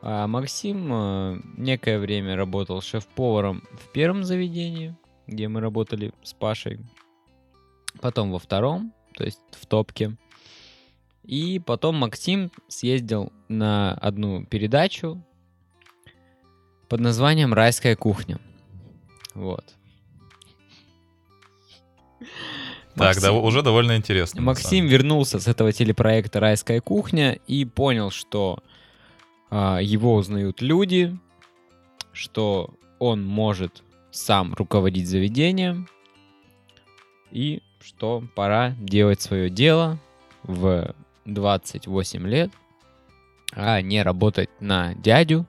[0.00, 4.96] А Максим э, некое время работал шеф-поваром в первом заведении,
[5.26, 6.80] где мы работали с Пашей.
[8.00, 10.16] Потом во втором, то есть в топке.
[11.24, 15.20] И потом Максим съездил на одну передачу
[16.88, 18.38] под названием «Райская кухня».
[19.34, 19.74] Вот.
[22.94, 24.40] Так, да, Максим- уже довольно интересно.
[24.40, 28.60] Максим вернулся с этого телепроекта «Райская кухня» и понял, что
[29.50, 31.18] а, его узнают люди,
[32.12, 35.88] что он может сам руководить заведением,
[37.32, 39.98] и что пора делать свое дело
[40.42, 42.50] в 28 лет,
[43.52, 45.46] а не работать на дядю.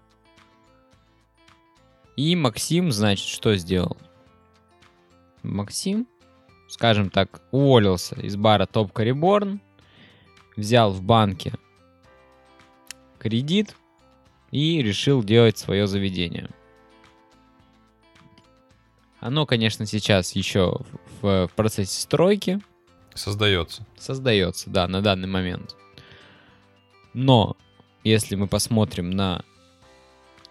[2.15, 3.97] И Максим, значит, что сделал?
[5.43, 6.07] Максим
[6.69, 9.59] скажем так, уволился из бара Топ Реборн,
[10.55, 11.53] взял в банке
[13.17, 13.75] кредит
[14.51, 16.49] и решил делать свое заведение.
[19.19, 20.79] Оно, конечно, сейчас еще
[21.21, 22.61] в, процессе стройки,
[23.13, 23.85] Создается.
[23.97, 25.75] создается, да, на данный момент.
[27.13, 27.57] Но
[28.03, 29.43] если мы посмотрим на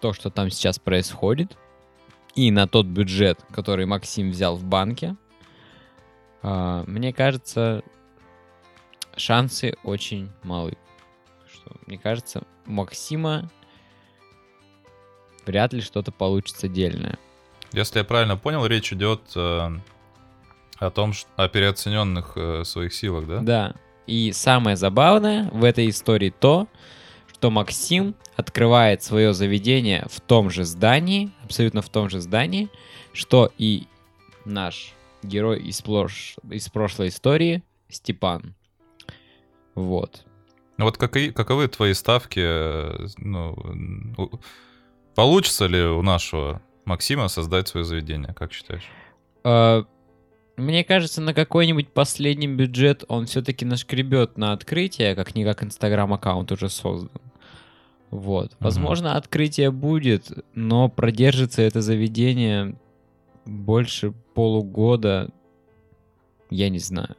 [0.01, 1.57] то, что там сейчас происходит,
[2.35, 5.15] и на тот бюджет, который Максим взял в банке,
[6.41, 7.83] а, мне кажется,
[9.15, 10.77] шансы очень малы.
[11.51, 13.49] Что, мне кажется, у Максима
[15.45, 17.17] вряд ли что-то получится дельное.
[17.71, 19.69] Если я правильно понял, речь идет э,
[20.79, 23.39] о том, ш- о переоцененных э, своих силах, да?
[23.39, 23.75] Да.
[24.07, 26.67] И самое забавное в этой истории то,
[27.33, 32.69] что Максим открывает свое заведение в том же здании, абсолютно в том же здании,
[33.13, 33.83] что и
[34.45, 38.55] наш герой из, плош- из прошлой истории Степан.
[39.75, 40.23] Вот.
[40.77, 42.39] Ну Вот каковы, каковы твои ставки?
[42.41, 44.31] э, Ну,
[45.15, 48.89] получится ли у нашего Максима создать свое заведение, как считаешь?
[50.59, 57.21] Мне кажется, на какой-нибудь последний бюджет он все-таки нашкребет на открытие, как-никак инстаграм-аккаунт уже создан.
[58.11, 58.51] Вот.
[58.59, 62.75] Возможно, открытие будет, но продержится это заведение
[63.45, 65.29] больше полугода.
[66.49, 67.15] Я не знаю.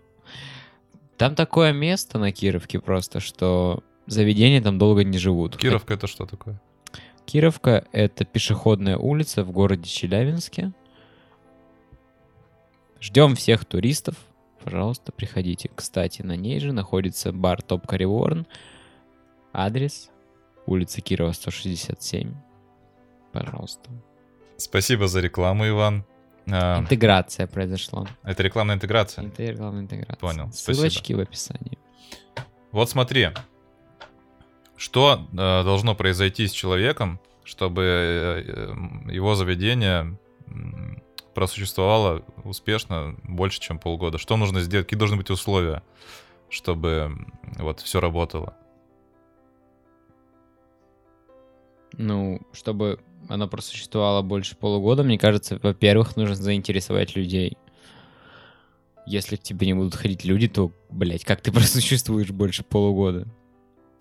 [1.16, 5.57] Там такое место на Кировке просто, что заведения там долго не живут.
[5.57, 6.61] Кировка это что такое?
[7.24, 10.72] Кировка— это пешеходная улица в городе Челябинске.
[13.00, 14.14] Ждем всех туристов.
[14.62, 15.70] Пожалуйста, приходите.
[15.74, 18.46] Кстати, на ней же находится бар Топ Кариворн.
[19.52, 20.10] Адрес
[20.66, 22.34] улица Кирова, 167.
[23.32, 23.90] Пожалуйста.
[24.56, 26.04] Спасибо за рекламу, Иван.
[26.50, 28.06] А, Интеграция произошла.
[28.22, 29.24] это рекламная интеграция.
[29.26, 30.16] Это рекламная интеграция.
[30.16, 30.74] Понял, спасибо.
[30.74, 31.78] Ссылочки в описании.
[32.72, 33.28] Вот смотри,
[34.76, 40.18] что э, должно произойти с человеком, чтобы э, э, его заведение
[41.40, 44.18] м, просуществовало успешно больше, чем полгода?
[44.18, 44.87] Что нужно сделать?
[44.87, 45.83] Какие должны быть условия,
[46.48, 47.16] чтобы
[47.59, 48.55] вот все работало?
[51.92, 57.57] Ну, чтобы она просуществовала больше полугода, мне кажется, во-первых, нужно заинтересовать людей.
[59.07, 63.26] Если к тебе не будут ходить люди, то, блядь, как ты просуществуешь больше полугода?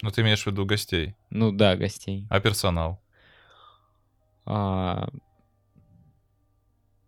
[0.01, 2.25] Ну, ты имеешь в виду гостей, Ну да, гостей.
[2.29, 3.01] а персонал?
[4.45, 5.09] А,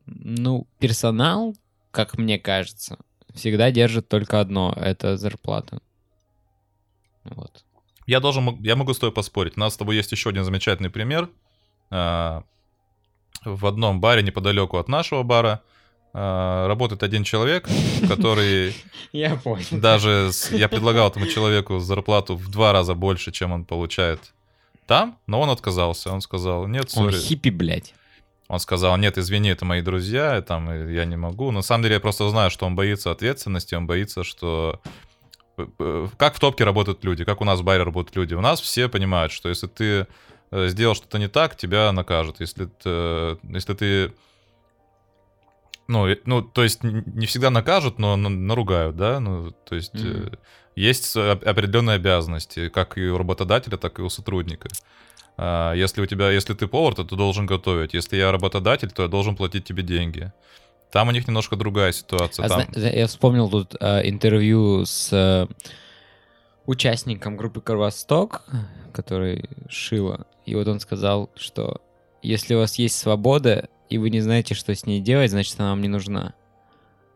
[0.05, 1.55] ну, персонал,
[1.91, 2.97] как мне кажется,
[3.33, 5.81] всегда держит только одно— это зарплата.
[7.23, 7.63] Вот.
[8.07, 9.57] Я должен, я могу с тобой поспорить.
[9.57, 11.29] У нас с тобой есть еще один замечательный пример.
[11.89, 12.43] А,
[13.45, 15.61] В одном баре неподалеку от нашего бара
[16.13, 17.69] а, работает один человек,
[18.07, 18.73] который
[19.13, 19.65] Я понял.
[19.71, 24.33] даже я предлагал этому человеку зарплату в два раза больше, чем он получает
[24.87, 26.11] там, но он отказался.
[26.11, 27.21] Он сказал, нет, Он сори.
[27.21, 27.93] хиппи, блядь.
[28.51, 31.51] Он сказал, нет, извини, это мои друзья, там я не могу.
[31.51, 34.81] На самом деле я просто знаю, что он боится ответственности, он боится, что...
[35.57, 38.33] э, э, Как в топке работают люди, как у нас в баре работают люди.
[38.33, 40.05] У нас все понимают, что если ты
[40.51, 42.41] э, сделал что-то не так, тебя накажут.
[42.41, 44.13] Если ты, если ты
[45.87, 49.21] ну, ну, то есть не всегда накажут, но на- наругают, да?
[49.21, 50.37] Ну, то есть Мгм.
[50.75, 54.69] Есть оп- определенные обязанности, как и у работодателя, так и у сотрудника.
[55.37, 57.93] А, Если у тебя, если ты повар, то ты должен готовить.
[57.93, 60.31] Если я работодатель, то я должен платить тебе деньги.
[60.91, 62.45] Там у них немножко другая ситуация.
[62.45, 62.67] А Там...
[62.73, 65.47] зна- я вспомнил тут э, интервью с э,
[66.65, 68.43] участником группы Кровосток,
[68.93, 70.25] который Шила.
[70.45, 71.81] И вот он сказал, что
[72.21, 75.69] если у вас есть свобода, и вы не знаете, что с ней делать, значит, она
[75.71, 76.33] вам не нужна.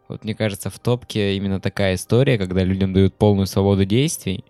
[0.07, 4.45] Вот мне кажется, в топке именно такая история, когда людям дают полную свободу действий,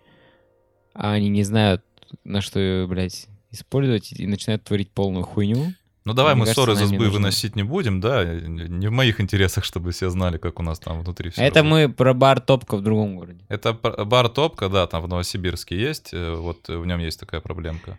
[0.94, 1.82] а они не знают,
[2.24, 5.72] на что ее, блядь, использовать, и начинают творить полную хуйню.
[6.04, 7.12] Ну давай Мне мы кажется, ссоры из избы нужно.
[7.14, 8.24] выносить не будем, да?
[8.24, 11.42] Не в моих интересах, чтобы все знали, как у нас там внутри все.
[11.42, 13.44] Это мы про бар топка в другом городе.
[13.48, 17.98] Это бар Топка, да, там в Новосибирске есть, э, вот в нем есть такая проблемка.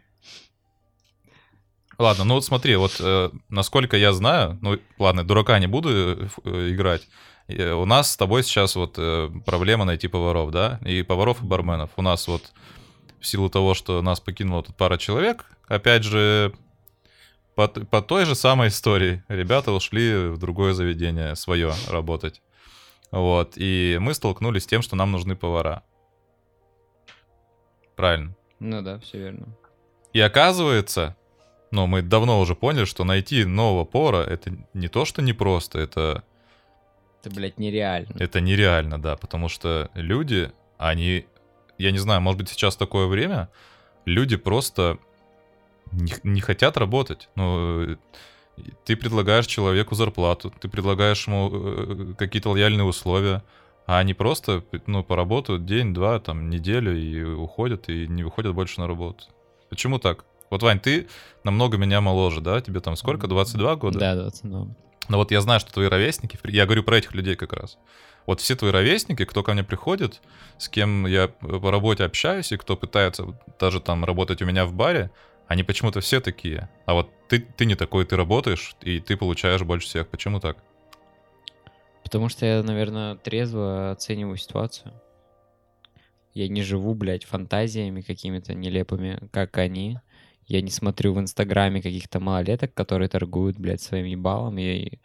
[1.98, 6.28] Ладно, ну вот смотри, вот э, насколько я знаю, ну ладно, дурака не буду э,
[6.46, 7.08] э, играть.
[7.48, 11.46] Э, у нас с тобой сейчас вот э, проблема найти поваров, да, и поваров, и
[11.46, 11.92] барменов.
[11.98, 12.52] У нас вот
[13.20, 16.54] в силу того, что нас покинула тут пара человек, опять же,
[17.56, 19.24] по, по той же самой истории.
[19.28, 22.42] Ребята ушли в другое заведение свое работать.
[23.12, 25.84] Вот, и мы столкнулись с тем, что нам нужны повара.
[27.96, 28.36] Правильно.
[28.60, 29.48] Ну да, все верно.
[30.14, 31.16] И оказывается,
[31.72, 36.24] ну, мы давно уже поняли, что найти нового повара это не то, что непросто, это...
[37.22, 38.16] Это, блядь, нереально.
[38.20, 41.26] Это нереально, да, потому что люди, они...
[41.78, 43.50] Я не знаю, может быть, сейчас такое время,
[44.06, 44.98] люди просто
[45.92, 47.30] не, не хотят работать.
[47.36, 47.98] Ну,
[48.86, 53.44] ты предлагаешь человеку зарплату, ты предлагаешь ему э, какие-то лояльные условия,
[53.86, 58.88] а они просто, ну, поработают день-два, там, неделю и уходят, и не выходят больше на
[58.88, 59.26] работу.
[59.70, 60.26] Почему так?
[60.50, 61.08] Вот, Вань, ты
[61.44, 62.60] намного меня моложе, да?
[62.62, 64.00] Тебе там сколько, 22 года?
[64.00, 64.68] Да, 22.
[65.08, 67.78] Но вот я знаю, что твои ровесники, я говорю про этих людей как раз.
[68.26, 70.22] Вот все твои ровесники, кто ко мне приходит,
[70.58, 74.74] с кем я по работе общаюсь, и кто пытается даже там работать у меня в
[74.74, 75.12] баре,
[75.48, 76.70] они почему-то все такие.
[76.86, 80.10] А вот ты, ты не такой, ты работаешь, и ты получаешь больше всех.
[80.10, 80.58] Почему так?
[82.04, 84.94] Потому что я, наверное, трезво оцениваю ситуацию.
[86.34, 90.00] Я не живу, блядь, фантазиями какими-то нелепыми, как они.
[90.48, 94.58] Я не смотрю в Инстаграме каких-то малолеток, которые торгуют, блядь, своим ебалом.
[94.58, 95.00] И...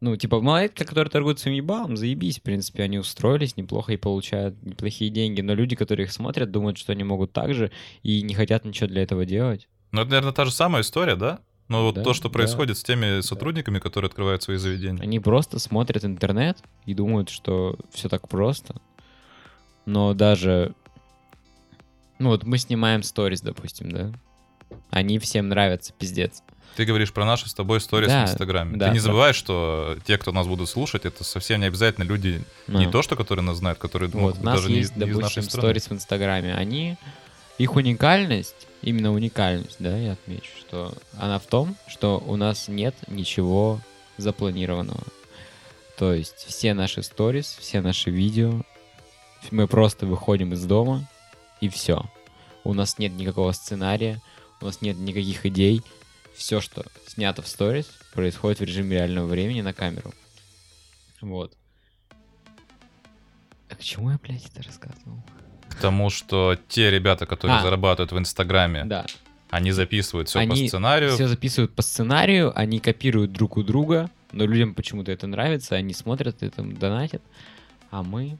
[0.00, 4.62] Ну, типа, малолетки, которые торгуют своим ебалом, заебись, в принципе, они устроились неплохо и получают
[4.62, 5.40] неплохие деньги.
[5.40, 8.88] Но люди, которые их смотрят, думают, что они могут так же и не хотят ничего
[8.88, 9.68] для этого делать.
[9.90, 11.40] Ну, это, наверное, та же самая история, да?
[11.68, 12.80] Ну, вот да, то, что происходит да.
[12.80, 13.80] с теми сотрудниками, да.
[13.80, 15.02] которые открывают свои заведения.
[15.02, 18.80] Они просто смотрят интернет и думают, что все так просто.
[19.86, 20.74] Но даже...
[22.18, 24.12] Ну, вот мы снимаем сторис, допустим, да?
[24.90, 26.42] Они всем нравятся, пиздец.
[26.76, 28.76] Ты говоришь про наши с тобой сторис да, в Инстаграме.
[28.76, 29.34] Да, Ты не забывай, да.
[29.34, 32.78] что те, кто нас будут слушать, это совсем не обязательно люди, ну.
[32.78, 35.42] не то, что которые нас знают, которые вот, нас даже есть, не, допустим, из нашей
[35.42, 36.54] сторис в Инстаграме.
[36.54, 36.96] Они,
[37.58, 42.94] их уникальность, именно уникальность, да, я отмечу, что она в том, что у нас нет
[43.08, 43.80] ничего
[44.16, 45.02] запланированного.
[45.96, 48.62] То есть все наши сторис, все наши видео,
[49.50, 51.08] мы просто выходим из дома
[51.60, 52.04] и все.
[52.62, 54.20] У нас нет никакого сценария,
[54.60, 55.82] у нас нет никаких идей.
[56.34, 60.12] Все, что снято в сторис, происходит в режиме реального времени на камеру.
[61.20, 61.52] Вот.
[63.68, 65.22] А к чему я, блядь, это рассказывал?
[65.68, 69.04] К тому, что те ребята, которые а, зарабатывают в Инстаграме, да.
[69.50, 71.12] они записывают все они по сценарию.
[71.12, 75.92] Все записывают по сценарию, они копируют друг у друга, но людям почему-то это нравится, они
[75.92, 77.22] смотрят это, донатят,
[77.90, 78.38] а мы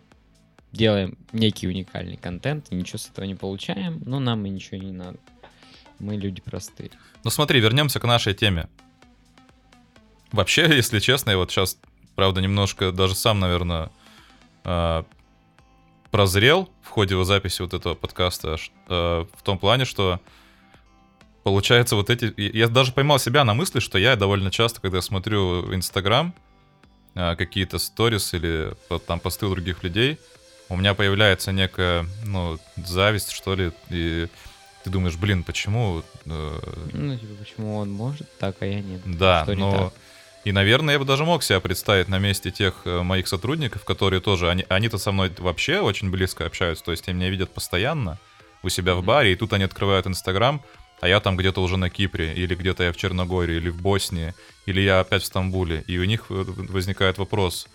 [0.73, 4.93] делаем некий уникальный контент, и ничего с этого не получаем, но нам и ничего не
[4.93, 5.19] надо.
[5.99, 6.91] Мы люди простые.
[7.25, 8.69] Ну смотри, вернемся к нашей теме.
[10.33, 11.79] Вообще, если честно, я вот сейчас,
[12.15, 13.91] правда, немножко даже сам, наверное,
[14.65, 15.03] э,
[16.11, 18.57] прозрел в ходе записи вот этого подкаста
[18.89, 20.21] э, в том плане, что
[21.43, 22.33] получается вот эти...
[22.37, 26.35] Я даже поймал себя на мысли, что я довольно часто, когда смотрю Инстаграм,
[27.15, 28.75] э, какие-то сторис или
[29.07, 30.19] там посты других людей,
[30.69, 34.29] у меня появляется некая, ну, зависть, что ли, и
[34.85, 36.03] ты думаешь, блин, почему...
[36.27, 36.61] Э...
[36.93, 39.01] Ну, типа, почему он может так, а я нет?
[39.05, 39.85] Да, что но...
[39.85, 39.91] Не
[40.49, 44.21] и, наверное, я бы даже мог себя представить на месте тех э, моих сотрудников, которые
[44.21, 48.19] тоже, они, они-то со мной вообще очень близко общаются, то есть они меня видят постоянно
[48.63, 50.63] у себя в баре, и тут они открывают Инстаграм,
[51.01, 54.35] а я там где-то уже на Кипре, или где-то я в Черногории, или в Боснии,
[54.65, 57.69] или я опять в Стамбуле, и у них возникает вопрос,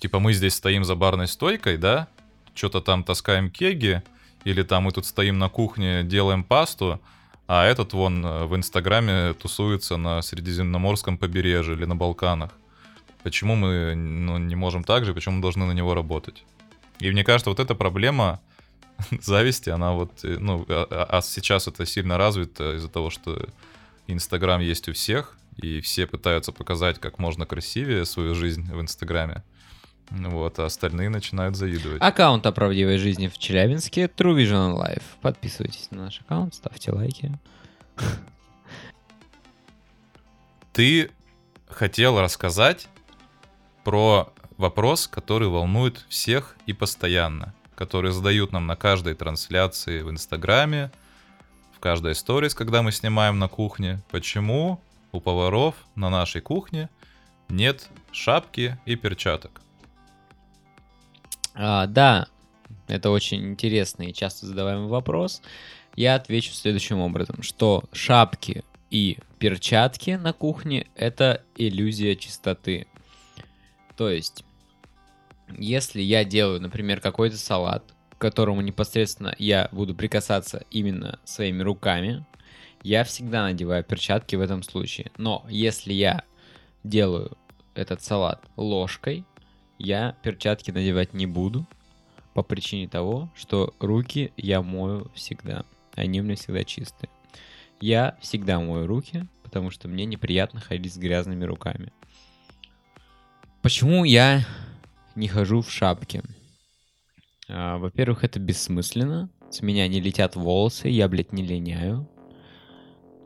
[0.00, 2.08] типа мы здесь стоим за барной стойкой, да,
[2.54, 4.02] что-то там таскаем кеги,
[4.44, 7.00] или там мы тут стоим на кухне, делаем пасту,
[7.46, 12.50] а этот вон э, в Инстаграме тусуется на Средиземноморском побережье или на Балканах.
[13.22, 16.44] Почему мы ну, не можем так же, почему мы должны на него работать?
[17.00, 18.40] И мне кажется, вот эта проблема
[19.20, 23.46] зависти, она вот, э, ну, а, а, а сейчас это сильно развито из-за того, что
[24.06, 29.42] Инстаграм есть у всех, и все пытаются показать как можно красивее свою жизнь в Инстаграме.
[30.10, 32.00] Вот, а остальные начинают завидовать.
[32.00, 35.02] Аккаунт о правдивой жизни в Челябинске True Vision Life.
[35.20, 37.38] Подписывайтесь на наш аккаунт, ставьте лайки.
[40.72, 41.10] Ты
[41.68, 42.88] хотел рассказать
[43.84, 50.90] про вопрос, который волнует всех и постоянно, который задают нам на каждой трансляции в Инстаграме,
[51.76, 54.02] в каждой сторис, когда мы снимаем на кухне.
[54.10, 54.80] Почему
[55.12, 56.88] у поваров на нашей кухне
[57.48, 59.60] нет шапки и перчаток?
[61.54, 62.26] А, да,
[62.88, 65.40] это очень интересный и часто задаваемый вопрос.
[65.96, 72.86] Я отвечу следующим образом, что шапки и перчатки на кухне— это иллюзия чистоты.
[73.96, 74.44] То есть,
[75.56, 82.24] если я делаю, например, какой-то салат, к которому непосредственно я буду прикасаться именно своими руками,
[82.82, 85.10] я всегда надеваю перчатки в этом случае.
[85.16, 86.22] Но если я
[86.82, 87.36] делаю
[87.74, 89.24] этот салат ложкой,
[89.84, 91.66] я перчатки надевать не буду
[92.32, 95.64] по причине того, что руки я мою всегда.
[95.94, 97.10] Они у меня всегда чистые.
[97.80, 101.92] Я всегда мою руки, потому что мне неприятно ходить с грязными руками.
[103.62, 104.44] Почему я
[105.14, 106.22] не хожу в шапке?
[107.48, 109.30] А, во-первых, это бессмысленно.
[109.50, 112.08] С меня не летят волосы, я, блядь, не линяю.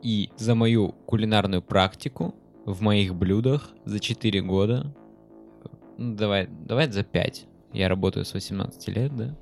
[0.03, 2.35] И за мою кулинарную практику
[2.65, 4.93] в моих блюдах за 4 года,
[5.99, 9.35] ну, давай, давай за 5, я работаю с 18 лет, да,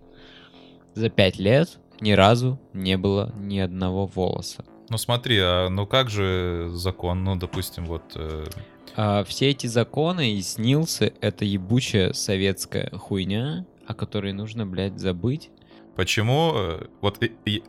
[0.96, 4.66] за 5 лет ни разу не было ни одного волоса.
[4.90, 8.04] Ну смотри, а ну как же закон, ну допустим, вот...
[8.16, 8.46] Э...
[8.96, 15.50] А, все эти законы и снился это ебучая советская хуйня, о которой нужно, блядь, забыть.
[15.96, 16.54] Почему?
[16.56, 17.22] Э, вот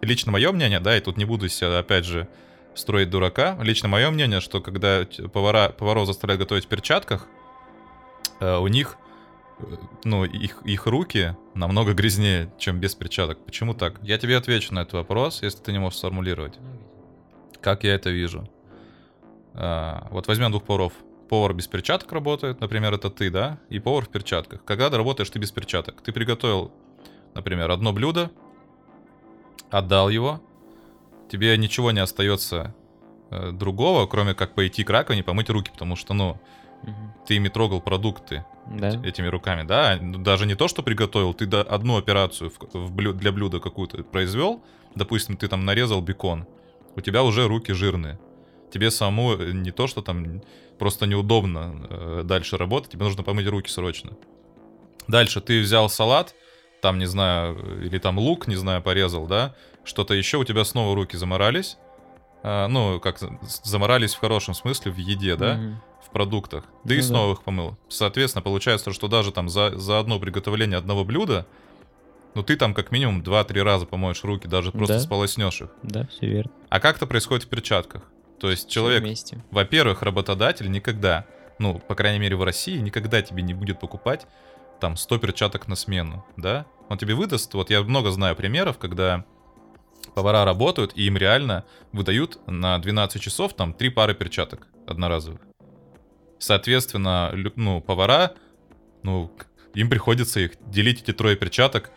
[0.02, 2.28] лично мое мнение, да, и тут не буду себя, опять же,
[2.74, 3.58] строить дурака.
[3.62, 7.26] Лично мое мнение, что когда повара, поваров заставляют готовить в перчатках,
[8.40, 8.96] у них,
[9.58, 13.38] э, ну, их, их руки намного грязнее, чем без перчаток.
[13.44, 14.00] Почему так?
[14.02, 16.58] Я тебе отвечу на этот вопрос, если ты не можешь сформулировать.
[17.60, 18.48] Как я это вижу?
[19.54, 20.92] А, вот возьмем двух поваров.
[21.28, 23.58] Повар без перчаток работает, например, это ты, да?
[23.68, 24.64] И повар в перчатках.
[24.64, 26.00] Когда работаешь ты без перчаток?
[26.00, 26.72] Ты приготовил,
[27.34, 28.30] например, одно блюдо,
[29.70, 30.40] отдал его,
[31.30, 32.74] тебе ничего не остается
[33.30, 36.40] э, другого, кроме как пойти к раковине, помыть руки, потому что, ну,
[36.82, 36.92] угу.
[37.26, 39.00] ты ими трогал продукты да.
[39.04, 39.98] этими руками, да?
[40.00, 44.02] Даже не то, что приготовил, ты да, одну операцию в, в блю, для блюда какую-то
[44.04, 44.62] произвел,
[44.94, 46.46] допустим, ты там нарезал бекон,
[46.96, 48.18] у тебя уже руки жирные.
[48.72, 50.42] Тебе самому э, не то, что там
[50.78, 54.12] просто неудобно э, дальше работать, тебе нужно помыть руки срочно.
[55.06, 56.34] Дальше ты взял салат,
[56.82, 59.54] там, не знаю, или там лук, не знаю, порезал, да,
[59.84, 61.78] что-то еще, у тебя снова руки заморались.
[62.42, 63.18] А, ну, как
[63.64, 65.74] заморались в хорошем смысле в еде, да, mm-hmm.
[66.08, 66.64] В продуктах.
[66.86, 67.32] Ты ну, снова да.
[67.32, 67.76] их помыл.
[67.88, 71.46] Соответственно, получается, что даже там за, за одно приготовление одного блюда,
[72.34, 75.00] ну, ты там как минимум 2-3 раза помоешь руки, даже просто да.
[75.00, 75.68] сполоснешь их.
[75.82, 76.52] Да, все верно.
[76.68, 78.02] А как это происходит в перчатках?
[78.38, 79.04] То есть человек,
[79.50, 81.26] во-первых, работодатель никогда,
[81.58, 84.26] ну, по крайней мере в России, никогда тебе не будет покупать
[84.80, 86.66] там 100 перчаток на смену, да?
[86.88, 89.24] Он тебе выдаст, вот я много знаю примеров, когда
[90.14, 95.40] повара работают, и им реально выдают на 12 часов там три пары перчаток одноразовых.
[96.38, 98.34] Соответственно, ну, повара,
[99.02, 99.32] ну,
[99.74, 101.90] им приходится их делить эти трое перчаток,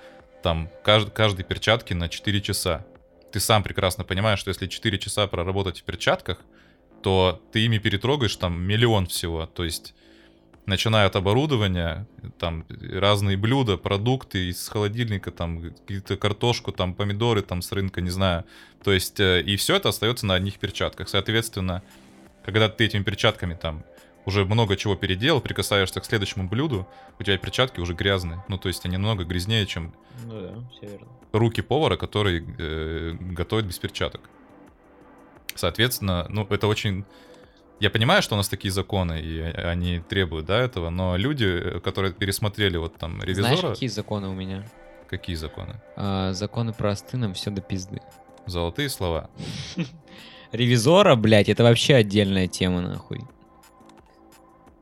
[0.44, 2.86] там, кажд, каждой перчатки на 4 часа.
[3.32, 6.40] Ты сам прекрасно понимаешь, что если 4 часа проработать в перчатках,
[7.02, 9.46] то ты ими перетрогаешь там миллион всего.
[9.46, 9.94] То есть
[10.66, 17.62] начиная от оборудования, там разные блюда, продукты из холодильника, там какие-то картошку, там помидоры, там
[17.62, 18.46] с рынка, не знаю.
[18.84, 21.10] То есть, э, и все это остается на одних перчатках.
[21.10, 21.84] Соответственно,
[22.46, 23.84] когда ты этими перчатками там
[24.26, 26.88] уже много чего переделал, прикасаешься к следующему блюду,
[27.20, 28.44] у тебя перчатки уже грязные.
[28.48, 29.94] Ну, то есть они намного грязнее, чем
[30.26, 31.08] ну да, все верно.
[31.34, 34.22] руки повара, который э, готовит без перчаток.
[35.56, 37.06] Соответственно, ну, это очень
[37.82, 42.14] я понимаю, что у нас такие законы, и они требуют, да, этого, но люди, которые
[42.14, 43.56] пересмотрели вот там ревизора...
[43.56, 44.64] Знаешь, какие законы у меня?
[45.10, 45.82] Какие законы?
[45.96, 48.00] А, законы просты, нам все до пизды.
[48.46, 49.32] Золотые слова.
[50.52, 53.22] Ревизора, блядь, это вообще отдельная тема, нахуй.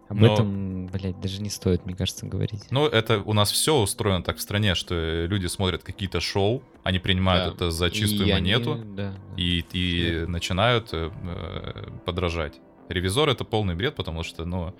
[0.09, 0.33] Об Но...
[0.33, 2.63] этом, блядь, даже не стоит, мне кажется, говорить.
[2.71, 6.97] Ну, это у нас все устроено так в стране, что люди смотрят какие-то шоу, они
[6.97, 7.55] принимают да.
[7.55, 8.95] это за чистую и монету они...
[8.95, 10.31] да, и, и да.
[10.31, 12.59] начинают э, э подражать.
[12.89, 14.73] Ревизор это полный бред, потому что, ну,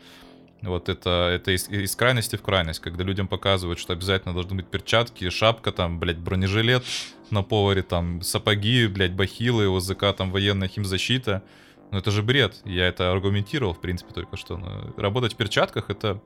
[0.64, 4.66] вот это, это из, из крайности в крайность, когда людям показывают, что обязательно должны быть
[4.66, 6.84] перчатки, шапка, там, блядь, бронежилет
[7.30, 11.44] на поваре, там, сапоги, блядь, бахилы, ОЗК, там, военная химзащита.
[11.92, 12.56] Ну это же бред.
[12.66, 14.58] Я это аргументировал, в принципе, только что.
[14.58, 16.22] Но работать в перчатках это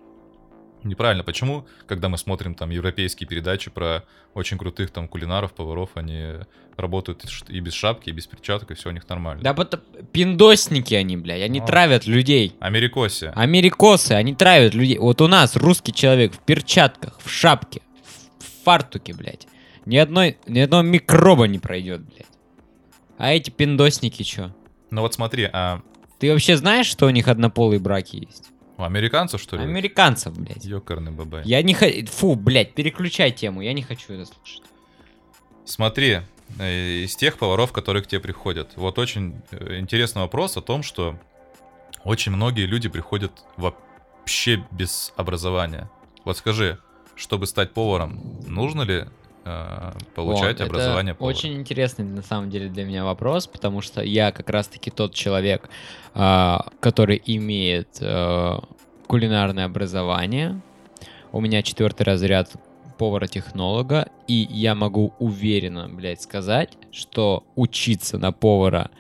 [0.84, 1.24] неправильно.
[1.24, 4.04] Почему, когда мы смотрим там европейские передачи про
[4.34, 6.40] очень крутых там кулинаров, поваров, они
[6.76, 9.44] работают и без шапки, и без перчаток, и все у них нормально.
[9.44, 11.66] Да вот пиндосники они, блядь, они О.
[11.66, 12.56] травят людей.
[12.60, 13.32] Америкосы.
[13.36, 14.98] Америкосы, они травят людей.
[14.98, 17.82] Вот у нас русский человек в перчатках, в шапке,
[18.40, 19.48] в фартуке, блядь.
[19.86, 22.28] Ни одной, ни одного микроба не пройдет, блядь.
[23.18, 24.54] А эти пиндосники чё?
[24.94, 25.82] Ну вот смотри, а...
[26.20, 28.52] Ты вообще знаешь, что у них однополые браки есть?
[28.78, 29.64] У американцев, что ли?
[29.64, 30.64] Американцев, блядь.
[30.64, 31.42] Ёкарный бабай.
[31.46, 32.06] Я не хочу...
[32.06, 34.62] Фу, блядь, переключай тему, я не хочу это слушать.
[35.66, 36.20] Смотри,
[36.60, 38.74] э, из тех поваров, которые к тебе приходят.
[38.76, 41.20] Вот очень э, интересный вопрос о том, что
[42.04, 45.90] очень многие люди приходят вообще без образования.
[46.24, 46.78] Вот скажи,
[47.16, 49.06] чтобы стать поваром, нужно ли
[50.16, 51.36] получать О, образование повара?
[51.36, 55.70] очень интересный на самом деле для меня вопрос, потому что я как раз-таки тот человек,
[56.14, 58.58] а, который имеет э,
[59.08, 60.62] кулинарное образование.
[61.32, 62.52] У меня четвертый разряд
[62.98, 68.92] повара-технолога, и я могу уверенно, блядь, сказать, что учиться на повара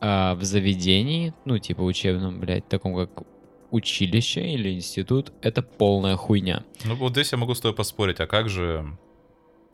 [0.00, 3.26] а, в заведении, ну, типа учебном, блядь, таком как
[3.70, 6.64] училище или институт, это полная хуйня.
[6.84, 8.96] Ну вот здесь я могу с тобой поспорить, а как же...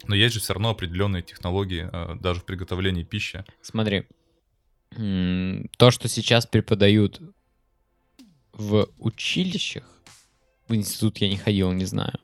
[0.05, 3.45] Но есть же все равно определенные технологии, э, даже в приготовлении пищи.
[3.61, 4.05] Смотри,
[4.91, 7.21] то, что сейчас преподают
[8.53, 9.85] в училищах,
[10.69, 12.19] в институт я не ходил, не знаю.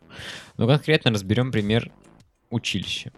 [0.56, 1.92] Но конкретно разберем пример
[2.50, 3.12] училища.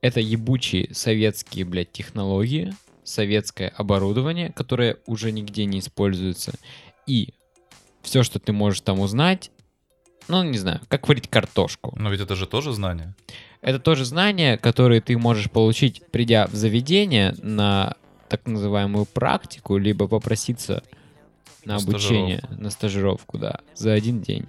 [0.00, 2.72] Это ебучие советские, блядь, технологии,
[3.02, 6.52] советское оборудование, которое уже нигде не используется.
[7.06, 7.34] И
[8.02, 9.50] все, что ты можешь там узнать,
[10.28, 11.94] ну, не знаю, как варить картошку.
[11.96, 13.14] Но ведь это же тоже знание.
[13.60, 17.94] Это тоже знания, которые ты можешь получить, придя в заведение на
[18.28, 20.82] так называемую практику, либо попроситься
[21.64, 24.46] на, обучение, на стажировку, да, за один день.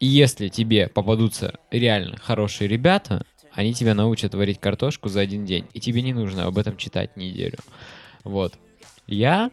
[0.00, 5.66] И если тебе попадутся реально хорошие ребята, они тебя научат варить картошку за один день,
[5.72, 7.58] и тебе не нужно об этом читать неделю.
[8.24, 8.54] Вот.
[9.06, 9.50] Я,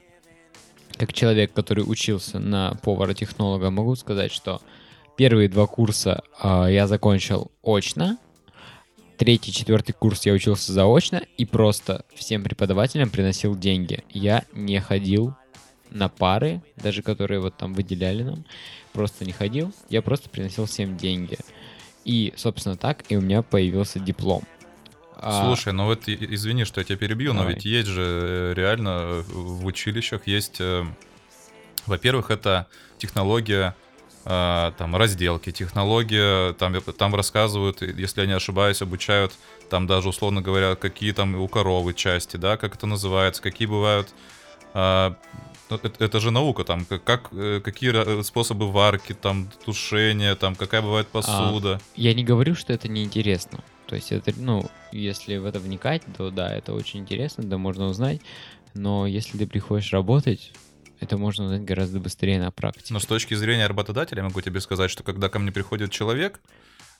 [0.97, 4.62] как человек, который учился на повара-технолога, могу сказать, что
[5.20, 8.17] первые два курса а, я закончил очно,
[9.17, 14.05] третий, четвертый курс я учился заочно и просто всем преподавателям приносил деньги.
[14.09, 15.36] Я не ходил
[15.89, 18.45] на пары, даже которые вот там выделяли нам,
[18.93, 21.38] просто не ходил, я просто приносил всем деньги.
[22.05, 24.43] И, собственно, так и у меня появился диплом.
[25.17, 27.55] А, Слушай, ну вот извини, что я тебя перебью, но Давай.
[27.55, 30.86] ведь есть же э, реально э, в училищах есть, э,
[31.88, 32.67] во-первых, это
[32.97, 33.89] технология э,
[34.30, 39.34] там разделки, технология, там, э, там рассказывают, э, если я не ошибаюсь, обучают
[39.69, 44.13] там даже условно говоря, какие там у коровы части, да, как это называется, какие бывают
[44.73, 45.15] а,
[45.69, 50.55] ну, это, это же наука, там, как, э, какие ра- способы варки, там, тушения, там,
[50.55, 51.80] какая бывает посуда.
[51.95, 53.59] Я не говорю, что это неинтересно.
[53.88, 57.88] То есть это, ну, если в это вникать, то да, это очень интересно, да, можно
[57.88, 58.21] узнать.
[58.75, 60.51] Но если ты приходишь работать,
[61.00, 62.93] это можно узнать гораздо быстрее на практике.
[62.93, 66.39] Но с точки зрения работодателя, я могу тебе сказать, что когда ко мне приходит человек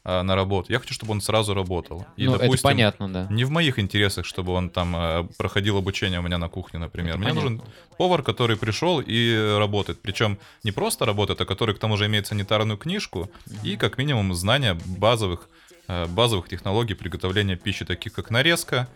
[0.04, 2.06] а, на работу, я хочу, чтобы он сразу работал.
[2.16, 3.28] И, ну, это допустим, понятно, да.
[3.30, 7.16] Не в моих интересах, чтобы он там э, проходил обучение у меня на кухне, например.
[7.16, 7.50] Это Мне понятно.
[7.50, 7.62] нужен
[7.98, 10.02] повар, который пришел и работает.
[10.02, 13.30] Причем не просто работает, а который к тому же имеет санитарную книжку
[13.64, 15.50] и как минимум знания базовых,
[15.90, 18.88] э, базовых технологий приготовления пищи, таких как нарезка,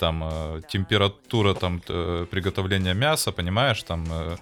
[0.00, 4.36] там э, температура там э, приготовления мяса, понимаешь, там э,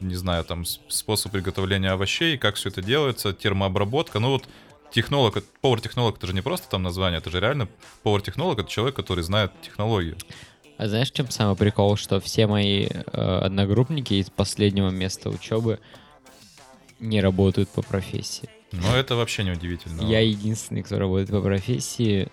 [0.00, 4.20] не знаю, там способ приготовления овощей, как все это делается, термообработка.
[4.20, 4.44] Ну вот
[4.92, 7.68] технолог, повар-технолог, это же не просто там название, это же реально
[8.02, 10.16] повар-технолог, это человек, который знает технологию.
[10.78, 15.80] А знаешь, в чем самый прикол, что все мои э, одногруппники из последнего места учебы
[17.00, 18.48] не работают по профессии.
[18.72, 20.02] Но это вообще не удивительно.
[20.02, 22.28] Я единственный, кто работает по профессии.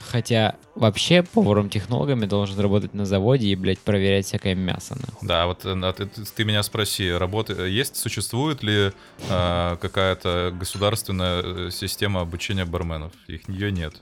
[0.00, 5.28] Хотя вообще поваром-технологами должен работать на заводе и, блядь, проверять всякое мясо, нахуй.
[5.28, 8.92] Да, вот э, а ты, ты- меня спроси, работа, есть, существует ли
[9.28, 13.12] э, какая-то государственная э, система обучения барменов?
[13.28, 13.94] Их ее нет.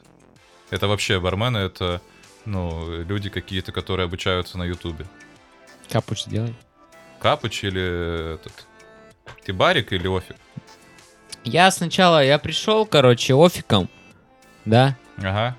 [0.70, 2.00] Это вообще бармены, это
[2.44, 5.06] ну, люди какие-то, которые обучаются на Ютубе.
[5.90, 6.54] Капуч делай.
[7.18, 8.52] Капыч или этот...
[9.44, 10.36] Ты барик или офик?
[11.44, 13.88] Я сначала, я пришел, короче, офиком,
[14.64, 15.56] да, Ага.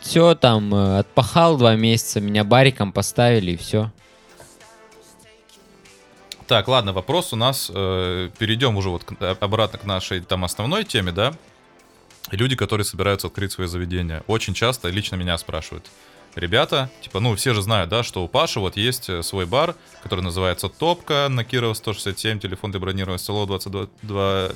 [0.00, 3.90] Все там, э, отпахал два месяца, меня бариком поставили и все.
[6.46, 7.70] Так, ладно, вопрос у нас.
[7.72, 11.32] э, перейдем уже вот к- э, обратно к нашей там основной теме, да?
[12.32, 15.86] Люди, которые собираются открыть свое заведение, очень часто лично меня спрашивают.
[16.36, 19.74] Ребята, типа, ну, все же знают, да, что у Паши вот есть э, свой бар,
[20.02, 23.88] который называется Топка, на Кирова 167, телефон для бронирования село 22,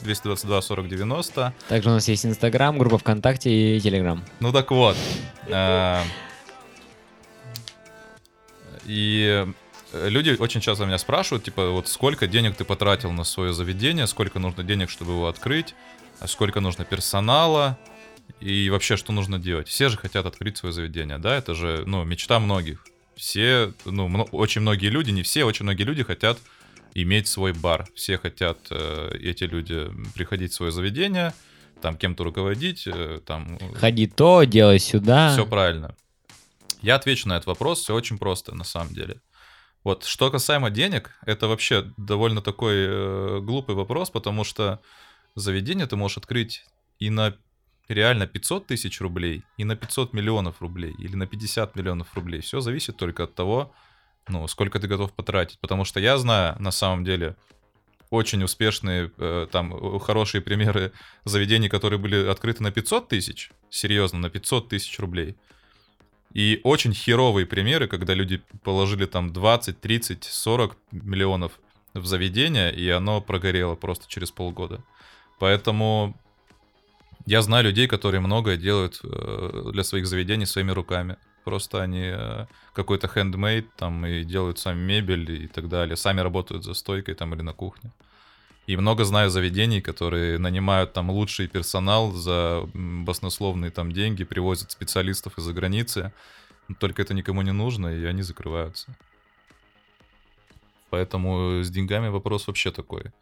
[0.03, 1.53] 222 40 90.
[1.69, 4.25] Также у нас есть Инстаграм, группа ВКонтакте и Телеграм.
[4.39, 4.97] Ну так вот.
[5.49, 6.03] э,
[8.87, 9.45] И
[9.93, 14.07] э, люди очень часто меня спрашивают, типа, вот сколько денег ты потратил на свое заведение,
[14.07, 15.75] сколько нужно денег, чтобы его открыть,
[16.21, 17.79] а сколько нужно персонала,
[18.41, 19.69] и вообще, что нужно делать.
[19.69, 22.85] Все же хотят открыть свое заведение, да, это же, ну, мечта многих.
[23.17, 26.39] Все, ну, мно- очень многие люди, не все, очень многие люди хотят
[26.95, 27.87] иметь свой бар.
[27.95, 31.33] Все хотят, э, эти люди, приходить в свое заведение,
[31.81, 33.59] там кем-то руководить, э, там...
[33.75, 35.33] Ходи то, делай сюда.
[35.33, 35.95] Все правильно.
[36.83, 39.21] Я отвечу на этот вопрос, все очень просто на самом деле.
[39.85, 44.81] Вот что касаемо денег, это вообще довольно такой э, глупый вопрос, потому что
[45.35, 46.65] заведение ты можешь открыть
[46.99, 47.37] и на
[47.89, 52.41] реально 500 тысяч рублей, и на 500 миллионов рублей, или на 50 миллионов рублей.
[52.41, 53.73] Все зависит только от того,
[54.29, 55.59] ну, сколько ты готов потратить.
[55.61, 57.37] Потому что я знаю, на самом деле,
[58.11, 60.93] очень успешные, э, там, хорошие примеры
[61.25, 65.37] заведений, которые были открыты на 500 тысяч, серьезно, на 500 тысяч рублей.
[66.33, 71.61] И очень херовые примеры, когда люди положили там 20, 30, 40 миллионов
[71.93, 74.83] в заведение, и оно прогорело просто через полгода.
[75.39, 76.17] Поэтому
[77.27, 81.17] я знаю людей, которые многое делают э, для своих заведений своими руками.
[81.45, 85.97] Просто они э, какой-то хендмейд там и делают сами мебель и так далее.
[85.97, 87.91] Сами работают за стойкой там или на кухне.
[88.67, 95.39] И много знаю заведений, которые нанимают там лучший персонал за баснословные там деньги, привозят специалистов
[95.39, 96.13] из-за границы.
[96.81, 98.97] Только это никому не нужно, и они закрываются.
[100.89, 103.13] Поэтому с деньгами вопрос вообще такой.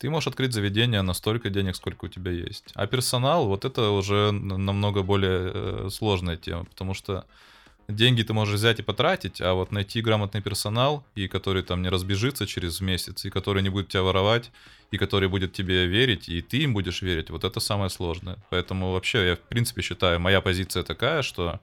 [0.00, 2.64] Ты можешь открыть заведение на столько денег, сколько у тебя есть.
[2.74, 7.26] А персонал, вот это уже намного более э, сложная тема, потому что
[7.86, 11.90] деньги ты можешь взять и потратить, а вот найти грамотный персонал, и который там не
[11.90, 14.50] разбежится через месяц, и который не будет тебя воровать,
[14.90, 18.38] и который будет тебе верить, и ты им будешь верить, вот это самое сложное.
[18.48, 21.60] Поэтому вообще я в принципе считаю, моя позиция такая, что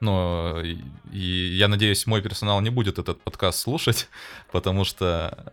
[0.00, 0.78] ну, и,
[1.12, 4.08] и я надеюсь, мой персонал не будет этот подкаст слушать,
[4.50, 5.52] потому что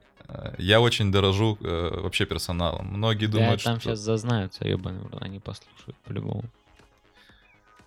[0.57, 2.88] я очень дорожу э, вообще персоналом.
[2.88, 3.89] Многие думают, да, там что...
[3.89, 6.43] сейчас зазнаются, ебаный, они послушают по-любому.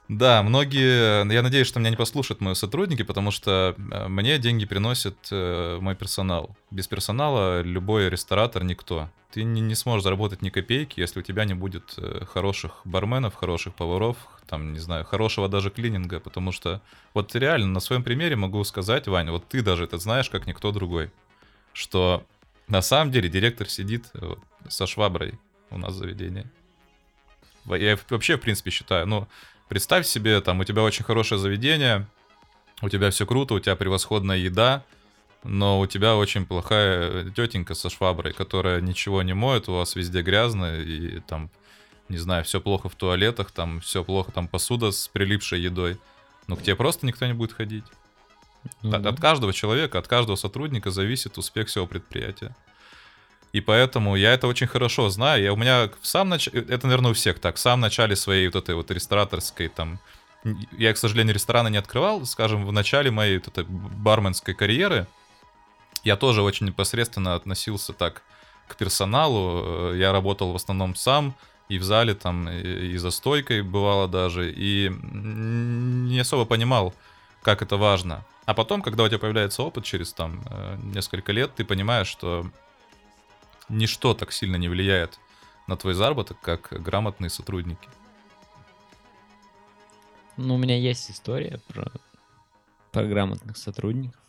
[0.09, 4.65] Да, многие, я надеюсь, что меня не послушают мои сотрудники, потому что э, мне деньги
[4.65, 6.55] приносит э, мой персонал.
[6.71, 9.09] Без персонала любой ресторатор никто.
[9.33, 13.35] Ты не, не сможешь заработать ни копейки, если у тебя не будет э, хороших барменов,
[13.35, 14.17] хороших поваров,
[14.47, 16.81] там, не знаю, хорошего даже клининга, потому что
[17.13, 20.71] вот реально на своем примере могу сказать, Ваня, вот ты даже это знаешь, как никто
[20.71, 21.11] другой,
[21.77, 22.25] что
[22.69, 24.07] на самом деле директор сидит
[24.69, 25.39] со шваброй
[25.71, 26.47] у нас в.
[27.67, 29.29] Я вообще, в принципе, считаю, ну,
[29.69, 32.07] Представь себе, там у тебя очень хорошее заведение,
[32.83, 34.85] у тебя все круто, у тебя превосходная еда,
[35.43, 40.23] но у тебя очень плохая тетенька со шваброй, которая ничего не моет, у вас везде
[40.23, 41.51] грязно, и там,
[42.09, 45.99] не знаю, все плохо в туалетах, там все плохо, там посуда с прилипшей едой.
[46.47, 47.85] Ну, к тебе просто никто не будет ходить.
[48.83, 49.09] Mm-hmm.
[49.09, 52.55] От, каждого человека, от каждого сотрудника зависит успех всего предприятия.
[53.53, 55.43] И поэтому я это очень хорошо знаю.
[55.43, 58.49] Я у меня в самом начале, это, наверное, у всех так, в самом начале своей
[58.49, 59.99] вот этой вот рестораторской там,
[60.79, 65.07] я, к сожалению, рестораны не открывал, скажем, в начале моей вот этой барменской карьеры,
[66.05, 68.23] я тоже очень непосредственно относился так
[68.69, 69.93] к персоналу.
[69.95, 71.35] Я работал в основном сам,
[71.69, 76.95] и в зале там, и, и за стойкой бывало даже, и не особо понимал,
[77.47, 78.25] как это важно.
[78.45, 82.51] А потом, когда у тебя появляется опыт через там э, несколько лет, ты понимаешь, что
[83.69, 85.21] ничто так сильно не влияет
[85.69, 87.89] на твой заработок, как грамотные сотрудники.
[90.37, 91.93] Ну, у меня есть история про,
[92.91, 94.21] про грамотных сотрудников.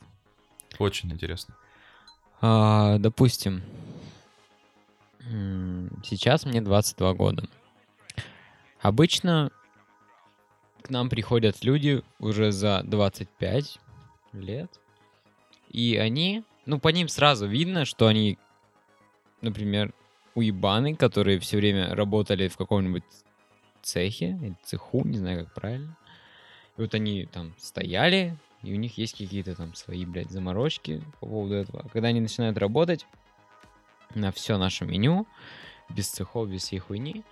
[0.77, 1.55] Очень интересно.
[2.39, 3.63] А, допустим,
[6.03, 7.49] сейчас мне 22 года.
[8.79, 9.51] Обычно
[10.87, 13.79] к нам приходят люди уже за 25
[14.33, 14.79] лет,
[15.69, 18.37] и они, ну, по ним сразу видно, что они
[19.41, 19.93] например,
[20.35, 23.03] уебаны, которые все время работали в каком-нибудь
[23.81, 25.97] цехе или цеху, не знаю, как правильно.
[26.77, 31.27] И вот они там стояли, и у них есть какие-то там свои, блядь, заморочки по
[31.27, 31.81] поводу этого.
[31.85, 33.05] А когда они начинают работать
[34.13, 35.27] на все наше меню,
[35.89, 37.23] без цехов, без всей хуйни,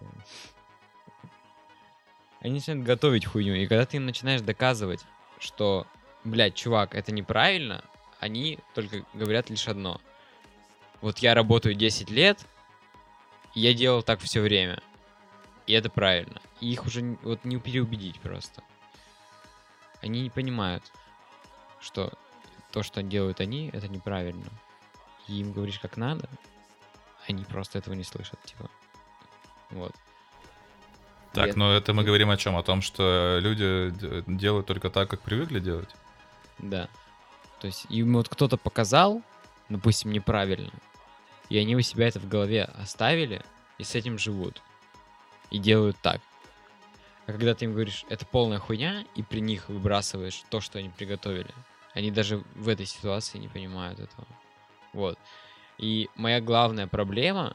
[0.00, 0.06] а...
[2.40, 3.54] они начинают готовить хуйню.
[3.54, 5.04] И когда ты им начинаешь доказывать,
[5.38, 5.86] что
[6.24, 7.84] блядь, чувак, это неправильно,
[8.20, 10.00] они только говорят лишь одно.
[11.00, 12.44] Вот я работаю 10 лет,
[13.54, 14.82] и я делал так все время.
[15.66, 16.40] И это правильно.
[16.60, 18.62] И их уже вот не переубедить просто.
[20.00, 20.82] Они не понимают,
[21.80, 22.12] что
[22.72, 24.46] то, что делают они, это неправильно.
[25.26, 26.28] И им говоришь как надо,
[27.26, 28.70] они просто этого не слышат, типа.
[29.70, 29.92] Вот.
[31.32, 32.56] Так, но это мы говорим о чем?
[32.56, 33.92] О том, что люди
[34.26, 35.90] делают только так, как привыкли делать?
[36.58, 36.88] Да.
[37.60, 39.22] То есть им вот кто-то показал,
[39.68, 40.72] допустим, неправильно,
[41.48, 43.42] и они у себя это в голове оставили
[43.78, 44.62] и с этим живут.
[45.50, 46.20] И делают так.
[47.26, 50.88] А когда ты им говоришь, это полная хуйня, и при них выбрасываешь то, что они
[50.88, 51.54] приготовили,
[51.94, 54.26] они даже в этой ситуации не понимают этого.
[54.92, 55.18] Вот.
[55.78, 57.54] И моя главная проблема,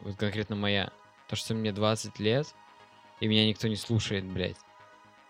[0.00, 0.90] вот конкретно моя,
[1.28, 2.54] то, что мне 20 лет,
[3.20, 4.56] и меня никто не слушает, блядь.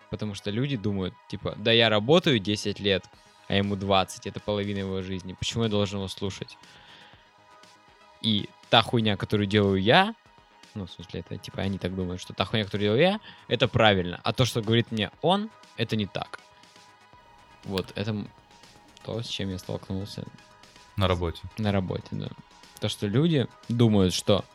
[0.09, 3.05] Потому что люди думают, типа, да я работаю 10 лет,
[3.47, 5.33] а ему 20, это половина его жизни.
[5.33, 6.57] Почему я должен его слушать?
[8.21, 10.15] И та хуйня, которую делаю я,
[10.75, 13.67] ну, в смысле, это, типа, они так думают, что та хуйня, которую делаю я, это
[13.67, 14.19] правильно.
[14.23, 16.39] А то, что говорит мне он, это не так.
[17.63, 18.25] Вот, это
[19.03, 20.23] то, с чем я столкнулся
[20.95, 21.41] На работе.
[21.57, 22.29] на работе, да.
[22.79, 24.45] То, что люди думают, что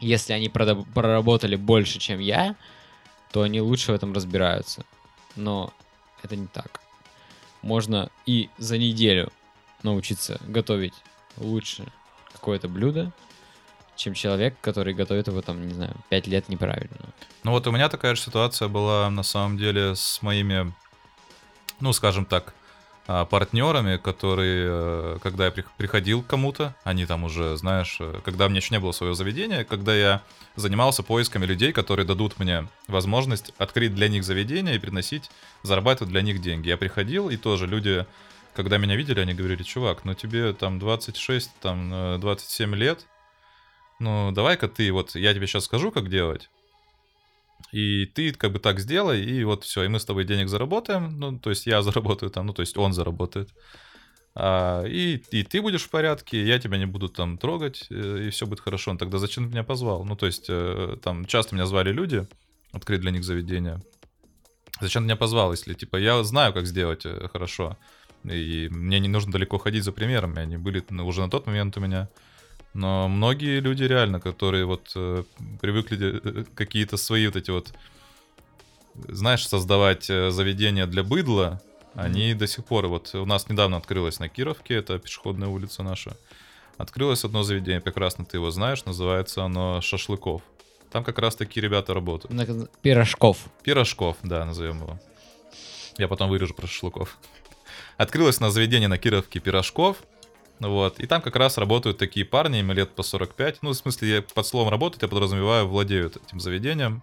[0.00, 2.56] если они проработали больше, чем я,
[3.30, 4.84] то они лучше в этом разбираются.
[5.36, 5.72] Но
[6.22, 6.80] это не так.
[7.62, 9.32] Можно и за неделю
[9.82, 10.94] научиться готовить
[11.36, 11.86] лучше
[12.32, 13.12] какое-то блюдо,
[13.96, 16.96] чем человек, который готовит его там, не знаю, 5 лет неправильно.
[17.42, 20.72] Ну вот у меня такая же ситуация была на самом деле с моими,
[21.80, 22.54] ну скажем так,
[23.06, 28.46] партнерами, которые, э, когда я прих- приходил к кому-то, они там уже, знаешь, э, когда
[28.46, 30.22] у меня еще не было своего заведения, когда я
[30.56, 35.30] занимался поисками людей, которые дадут мне возможность открыть для них заведение и приносить,
[35.62, 36.68] зарабатывать для них деньги.
[36.68, 38.06] Я приходил, и тоже люди,
[38.54, 43.06] когда меня видели, они говорили, чувак, ну тебе там 26, там э, 27 лет,
[43.98, 46.48] ну давай-ка ты, вот я тебе сейчас скажу, как делать,
[47.72, 51.18] и ты как бы так сделай, и вот все, и мы с тобой денег заработаем,
[51.18, 53.50] ну, то есть я заработаю там, ну, то есть он заработает.
[54.36, 58.30] А, и, и ты будешь в порядке, я тебя не буду там трогать, э, и
[58.30, 58.90] все будет хорошо.
[58.90, 60.04] Он тогда зачем ты меня позвал?
[60.04, 62.26] Ну, то есть э, там часто меня звали люди,
[62.72, 63.80] открыть для них заведение.
[64.80, 67.78] Зачем ты меня позвал, если, типа, я знаю, как сделать э, хорошо,
[68.24, 71.80] и мне не нужно далеко ходить за примерами, они были уже на тот момент у
[71.80, 72.08] меня.
[72.74, 75.22] Но многие люди реально, которые вот э,
[75.60, 77.72] привыкли э, какие-то свои вот эти вот,
[78.94, 81.62] знаешь, создавать э, заведения для быдла,
[81.94, 86.16] они до сих пор, вот у нас недавно открылось на Кировке, это пешеходная улица наша,
[86.76, 90.42] открылось одно заведение, прекрасно ты его знаешь, называется оно Шашлыков.
[90.90, 92.32] Там как раз такие ребята работают.
[92.82, 93.46] Пирожков.
[93.62, 95.00] Пирожков, да, назовем его.
[95.98, 97.18] Я потом вырежу про шашлыков.
[97.96, 100.04] Открылось на заведение на Кировке Пирожков.
[100.60, 101.00] Вот.
[101.00, 103.62] И там как раз работают такие парни, им лет по 45.
[103.62, 107.02] Ну, в смысле, я под словом работают, я подразумеваю, владеют этим заведением.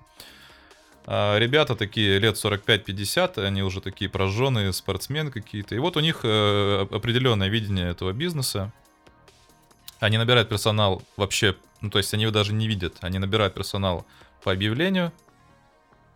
[1.06, 5.76] А, ребята такие лет 45-50, они уже такие прожженные спортсмены какие-то.
[5.76, 8.72] И вот у них э, определенное видение этого бизнеса.
[10.00, 12.98] Они набирают персонал вообще, ну то есть они его даже не видят.
[13.02, 14.06] Они набирают персонал
[14.44, 15.12] по объявлению,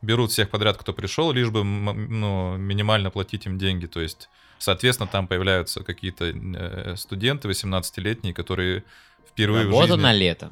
[0.02, 3.86] берут всех подряд, кто пришел, лишь бы ну, минимально платить им деньги.
[3.88, 4.30] То есть,
[4.66, 8.84] соответственно, там появляются какие-то э, студенты 18-летние, которые
[9.30, 10.02] впервые в Работа жизни...
[10.02, 10.52] на лето.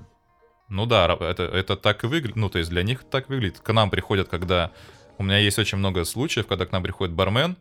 [0.70, 2.36] Ну да, это, это так и выглядит.
[2.36, 3.59] Ну, то есть для них так выглядит.
[3.59, 4.72] К нам приходят, когда...
[5.18, 7.57] У меня есть очень много случаев, когда к нам приходит бармен.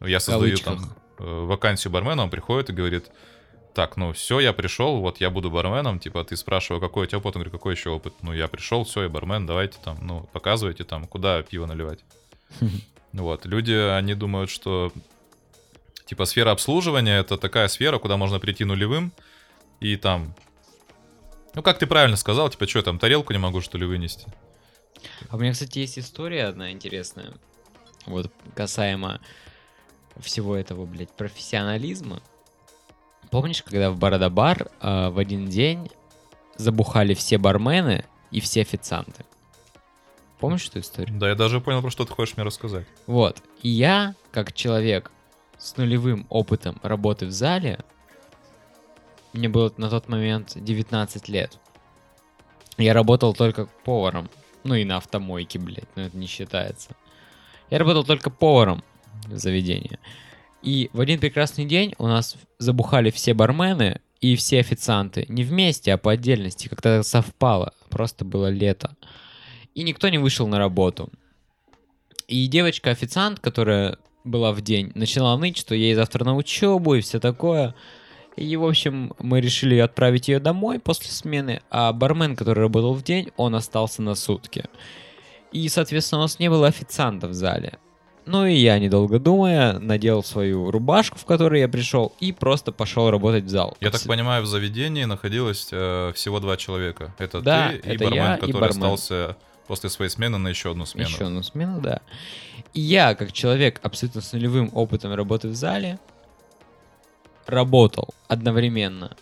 [0.00, 3.10] Я создаю там э, вакансию бармена, он приходит и говорит,
[3.74, 7.18] так, ну все, я пришел, вот я буду барменом, типа, ты спрашиваю, какой у тебя
[7.18, 8.14] опыт, он говорит, какой еще опыт?
[8.22, 12.00] Ну, я пришел, все, я бармен, давайте там, ну, показывайте там, куда пиво наливать.
[13.12, 14.92] Вот, люди, они думают, что,
[16.08, 19.12] типа, сфера обслуживания— это такая сфера, куда можно прийти нулевым
[19.78, 20.34] и там...
[21.54, 24.26] Ну, как ты правильно сказал, типа, что, там, тарелку не могу, что ли, вынести?
[25.28, 27.34] А у меня, кстати, есть история одна интересная.
[28.06, 29.20] Вот касаемо
[30.18, 32.22] всего этого, блядь, профессионализма.
[33.30, 35.90] Помнишь, когда в Барадабар э, в один день
[36.56, 39.26] забухали все бармены и все официанты?
[40.40, 41.18] Помнишь эту историю?
[41.18, 42.86] Да, я даже понял, про что ты хочешь мне рассказать.
[43.06, 43.42] Вот.
[43.62, 45.12] И я, как человек
[45.58, 47.80] с нулевым опытом работы в зале,
[49.32, 51.58] мне было на тот момент 19 лет.
[52.78, 54.30] Я работал только поваром.
[54.64, 56.90] Ну и на автомойке, блядь, но это не считается.
[57.70, 58.82] Я работал только поваром
[59.26, 59.98] в заведении.
[60.62, 65.24] И в один прекрасный день у нас забухали все бармены и все официанты.
[65.28, 66.68] Не вместе, а по отдельности.
[66.68, 67.72] Как-то совпало.
[67.90, 68.96] Просто было лето.
[69.74, 71.10] И никто не вышел на работу.
[72.26, 77.20] И девочка-официант, которая была в день, начала ныть, что ей завтра на учебу и все
[77.20, 77.74] такое.
[78.36, 83.02] И, в общем, мы решили отправить ее домой после смены, а бармен, который работал в
[83.02, 84.64] день, он остался на сутки.
[85.50, 87.78] И, соответственно, у нас не было официанта в зале.
[88.26, 93.10] Ну и я, недолго думая, надел свою рубашку, в которой я пришел, и просто пошел
[93.10, 93.74] работать в зал.
[93.80, 97.14] Я так понимаю, в заведении находилось э, всего два человека.
[97.16, 98.70] Это Да, ты и это бармен, я и который бармен.
[98.70, 101.08] остался после своей смены на еще одну смену.
[101.08, 102.02] Еще одну смену, да.
[102.74, 105.98] Я, как человек абсолютно с нулевым опытом работы в зале,
[107.46, 109.16] работал одновременно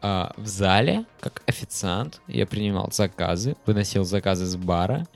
[0.00, 2.20] а, в зале как официант.
[2.26, 5.06] Я принимал заказы, выносил заказы с бара.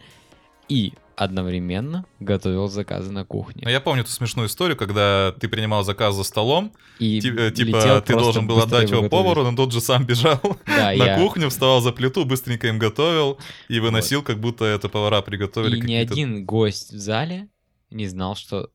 [0.69, 3.63] И одновременно готовил заказы на кухне.
[3.71, 8.01] Я помню эту смешную историю, когда ты принимал заказ за столом, И ти- э, типа
[8.07, 9.11] ты должен был отдать его готовить.
[9.11, 12.79] повару, но тот же сам бежал Да, на я- кухню, вставал за плиту, быстренько им
[12.79, 17.49] готовил и выносил, как будто это повара приготовили И ни один гость в зале
[17.93, 18.71] не знал, что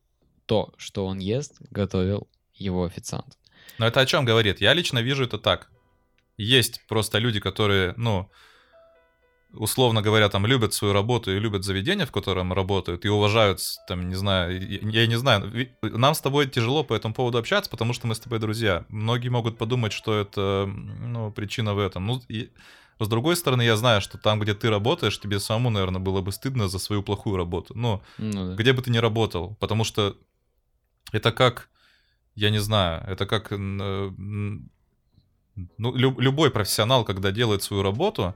[0.46, 3.38] то, что он ест, готовил его официант.
[3.78, 4.60] Но это о чем говорит?
[4.60, 5.70] Я лично вижу это так.
[6.36, 8.30] Есть просто люди, которые, ну,
[9.52, 14.08] условно говоря, там любят свою работу и любят заведение, в котором работают, и уважают, там,
[14.08, 18.06] не знаю, я не знаю, нам с тобой тяжело по этому поводу общаться, потому что
[18.06, 18.84] мы с тобой друзья.
[18.88, 22.06] Многие могут подумать, что это, ну, причина в этом.
[22.06, 22.50] Ну, и
[23.04, 26.32] с другой стороны, я знаю, что там, где ты работаешь, тебе самому, наверное, было бы
[26.32, 27.74] стыдно за свою плохую работу.
[27.76, 28.54] Ну, Ну, да.
[28.56, 30.16] где бы ты ни работал, потому что
[31.12, 31.68] это как,
[32.34, 34.62] я не знаю, это как, э, ну,
[35.96, 38.34] лю- любой профессионал, когда делает свою работу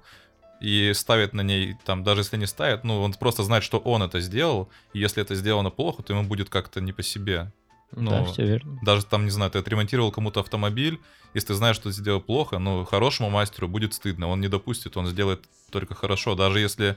[0.60, 4.02] и ставит на ней, там, даже если не ставит, ну, он просто знает, что он
[4.02, 7.52] это сделал, и если это сделано плохо, то ему будет как-то не по себе.
[7.92, 8.78] Да, ну, все верно.
[8.82, 11.00] Даже там, не знаю, ты отремонтировал кому-то автомобиль,
[11.34, 14.96] если ты знаешь, что ты сделал плохо, ну, хорошему мастеру будет стыдно, он не допустит,
[14.96, 16.34] он сделает только хорошо.
[16.34, 16.96] Даже если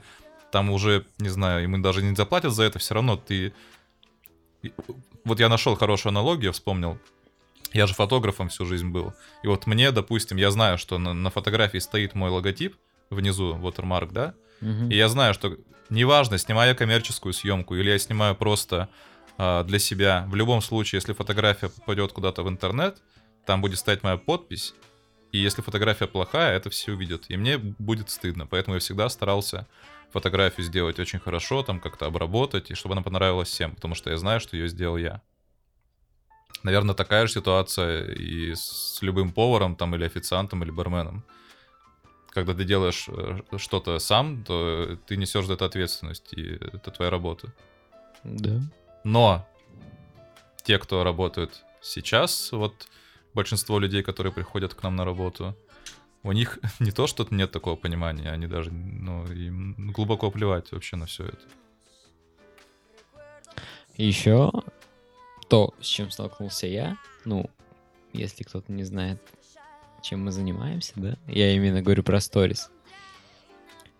[0.51, 3.53] там уже, не знаю, ему даже не заплатят за это, все равно ты...
[5.23, 6.97] Вот я нашел хорошую аналогию, вспомнил.
[7.73, 9.13] Я же фотографом всю жизнь был.
[9.43, 12.75] И вот мне, допустим, я знаю, что на, на фотографии стоит мой логотип,
[13.09, 14.33] внизу, watermark, да?
[14.61, 14.89] Мгм.
[14.89, 15.57] И я знаю, что
[15.89, 18.89] неважно, снимаю я коммерческую съемку или я снимаю просто
[19.37, 23.01] для себя, в любом случае, если фотография попадет куда-то в интернет,
[23.45, 24.73] там будет стоять моя подпись,
[25.31, 27.25] и если фотография плохая, это все увидят.
[27.27, 29.67] И мне будет стыдно, поэтому я всегда старался
[30.11, 34.17] фотографию сделать очень хорошо, там как-то обработать, и чтобы она понравилась всем, потому что я
[34.17, 35.21] знаю, что ее сделал я.
[36.63, 41.25] Наверное, такая же ситуация и с любым поваром там или официантом или барменом
[42.35, 47.09] когда ты делаешь э, что-то сам, то ты несешь за это ответственность, и это твоя
[47.09, 47.53] работа.
[48.25, 48.59] Да.
[49.05, 49.47] Но
[50.63, 52.87] те, кто работают сейчас, вот
[53.35, 55.55] большинство людей, которые приходят к нам на работу,
[56.23, 60.95] у них не то, что нет такого понимания, они даже, ну, им глубоко плевать вообще
[60.95, 61.43] на все это.
[63.95, 64.51] Еще
[65.49, 67.47] то, с чем столкнулся я, ну,
[68.11, 69.21] если кто-то не знает,
[70.01, 72.71] чем мы занимаемся, да, я именно говорю про сторис.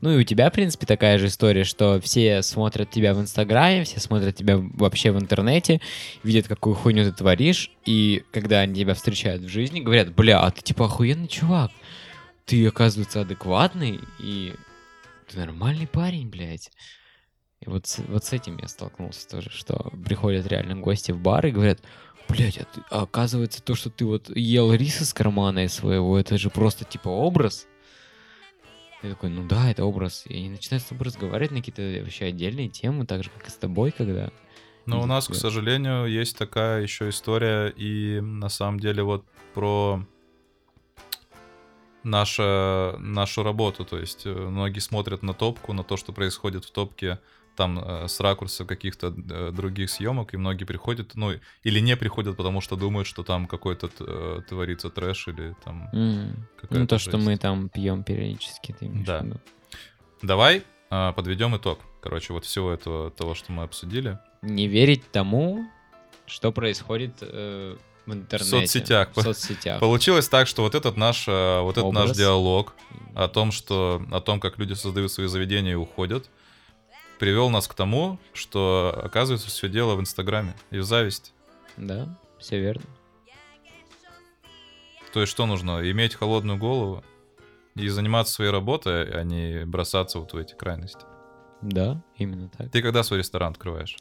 [0.02, 3.86] Ну и у тебя, в принципе, такая же история, что все смотрят тебя в Инстаграме,
[3.86, 5.82] все смотрят тебя вообще в интернете,
[6.24, 10.52] видят, какую хуйню ты творишь, и когда они тебя встречают в жизни, говорят, бля, а
[10.52, 11.72] ты типа охуенный чувак,
[12.46, 14.54] ты, оказывается, адекватный, и
[15.32, 16.70] ты нормальный парень, блядь.
[17.62, 21.52] И вот вот с этим я столкнулся тоже, что приходят реально гости в бар и
[21.52, 21.80] говорят,
[22.28, 26.50] блядь, а, ты- оказывается то, что ты вот ел рис из кармана своего, это же
[26.50, 27.66] просто типа образ.
[29.06, 30.24] Я такой, ну да, это образ.
[30.26, 33.51] И они начинают с тобой разговаривать на какие-то вообще отдельные темы, так же, как и
[33.51, 34.32] с тобой, когда...
[34.88, 35.39] Но у видят нас, к тебя.
[35.39, 40.03] сожалению, есть такая еще история, и на самом деле вот про
[42.03, 43.86] наша, нашу работу.
[43.86, 47.20] То есть э, многие смотрят на топку, на то, что происходит в топке,
[47.56, 51.32] там э, с ракурса каких-то э, других съемок, и многие приходят, ну,
[51.64, 55.89] или не приходят, потому что думают, что там какой-то э, творится трэш или там
[56.56, 59.20] какая-то Ну то, что мы там пьем периодически, ты Да.
[59.20, 59.39] в виду.
[60.22, 61.80] Давай а, подведем итог.
[62.01, 64.20] Короче, вот всего этого, того, что мы обсудили.
[64.41, 65.66] Не верить тому,
[66.28, 67.76] что происходит э,
[68.06, 68.49] в интернете.
[68.49, 69.10] соцсетях.
[69.16, 69.80] В соцсетях.
[69.80, 72.74] Получилось так, что вот этот наш, вот этот наш диалог
[73.16, 76.30] о том, что, о том, как люди создают свои заведения и уходят,
[77.20, 81.32] привел нас к тому, что оказывается все дело в Инстаграме и в зависти.
[81.78, 82.84] Да, все верно.
[85.13, 85.89] То есть что нужно?
[85.91, 87.03] Иметь холодную голову
[87.76, 91.05] и заниматься своей работой, а не бросаться вот в эти крайности.
[91.61, 92.72] Да, именно так.
[92.72, 93.97] Ты когда свой ресторан открываешь?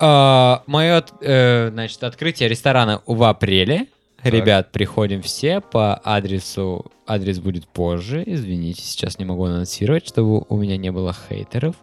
[0.00, 3.88] мое, э, значит, открытие ресторана в апреле.
[4.24, 6.86] Ребят, приходим все по адресу.
[7.06, 8.22] Адрес будет позже.
[8.26, 11.76] Извините, сейчас не могу анонсировать, чтобы у меня не было хейтеров.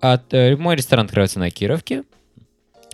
[0.00, 2.04] От, э, мой ресторан открывается на Кировке.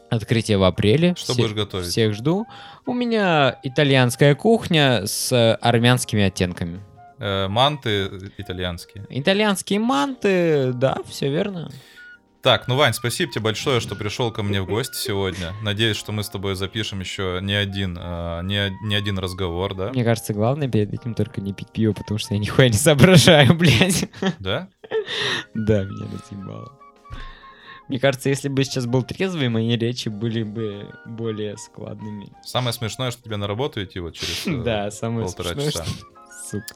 [0.08, 1.14] Открытие в апреле.
[1.16, 1.88] Что Все- будешь готовить?
[1.88, 2.46] Всех жду.
[2.86, 6.80] У меня итальянская кухня с э, армянскими оттенками.
[7.18, 8.08] Э, манты
[8.38, 9.04] итальянские.
[9.08, 11.70] Итальянские манты, да, все верно.
[12.46, 15.52] Так, ну, Вань, спасибо тебе большое, что пришел ко мне в гости сегодня.
[15.62, 19.90] Надеюсь, что мы с тобой запишем еще не один, а, не, не один разговор, да?
[19.90, 23.52] Мне кажется, главное перед этим только не пить пиво, потому что я нихуя не соображаю,
[23.58, 24.08] блядь.
[24.38, 24.68] Да?
[25.54, 26.78] Да, меня разъебало.
[27.88, 32.28] Мне кажется, если бы сейчас был трезвый, мои речи были бы более складными.
[32.44, 35.84] Самое смешное, что тебе на работу идти вот через э, Да, самое полтора смешное, часа.
[35.84, 36.06] что-
[36.46, 36.74] Сука.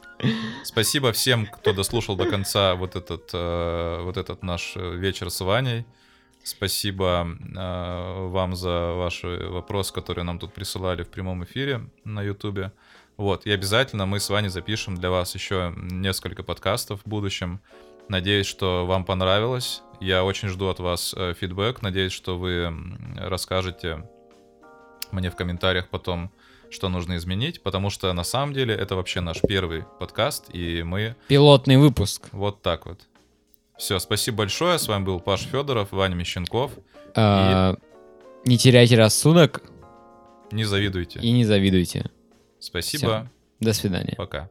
[0.64, 5.40] Спасибо всем, кто дослушал до конца вот этот, э, вот этот наш э, вечер с
[5.40, 5.84] Ваней.
[6.42, 12.72] Спасибо э, вам за ваши вопросы, которые нам тут присылали в прямом эфире на Ютубе.
[13.16, 17.60] Вот, и обязательно мы с Ваней запишем для вас еще несколько подкастов в будущем.
[18.08, 19.82] Надеюсь, что вам понравилось.
[20.00, 21.80] Я очень жду от вас э, фидбэк.
[21.80, 22.74] Надеюсь, что вы
[23.16, 24.04] расскажете
[25.12, 26.32] мне в комментариях потом,
[26.70, 31.16] что нужно изменить, потому что на самом деле это вообще наш первый подкаст, и мы
[31.28, 32.28] Пилотный выпуск.
[32.32, 33.00] вот так вот.
[33.76, 34.78] Все, спасибо большое.
[34.78, 36.72] С вами был Паш Федоров, Ваня Мещенков.
[37.16, 37.76] А,
[38.44, 39.62] Не теряйте рассудок
[40.52, 41.18] Не завидуйте.
[41.20, 42.10] и не завидуйте.
[42.58, 43.30] Спасибо.
[43.58, 44.14] До свидания.
[44.16, 44.48] Пока.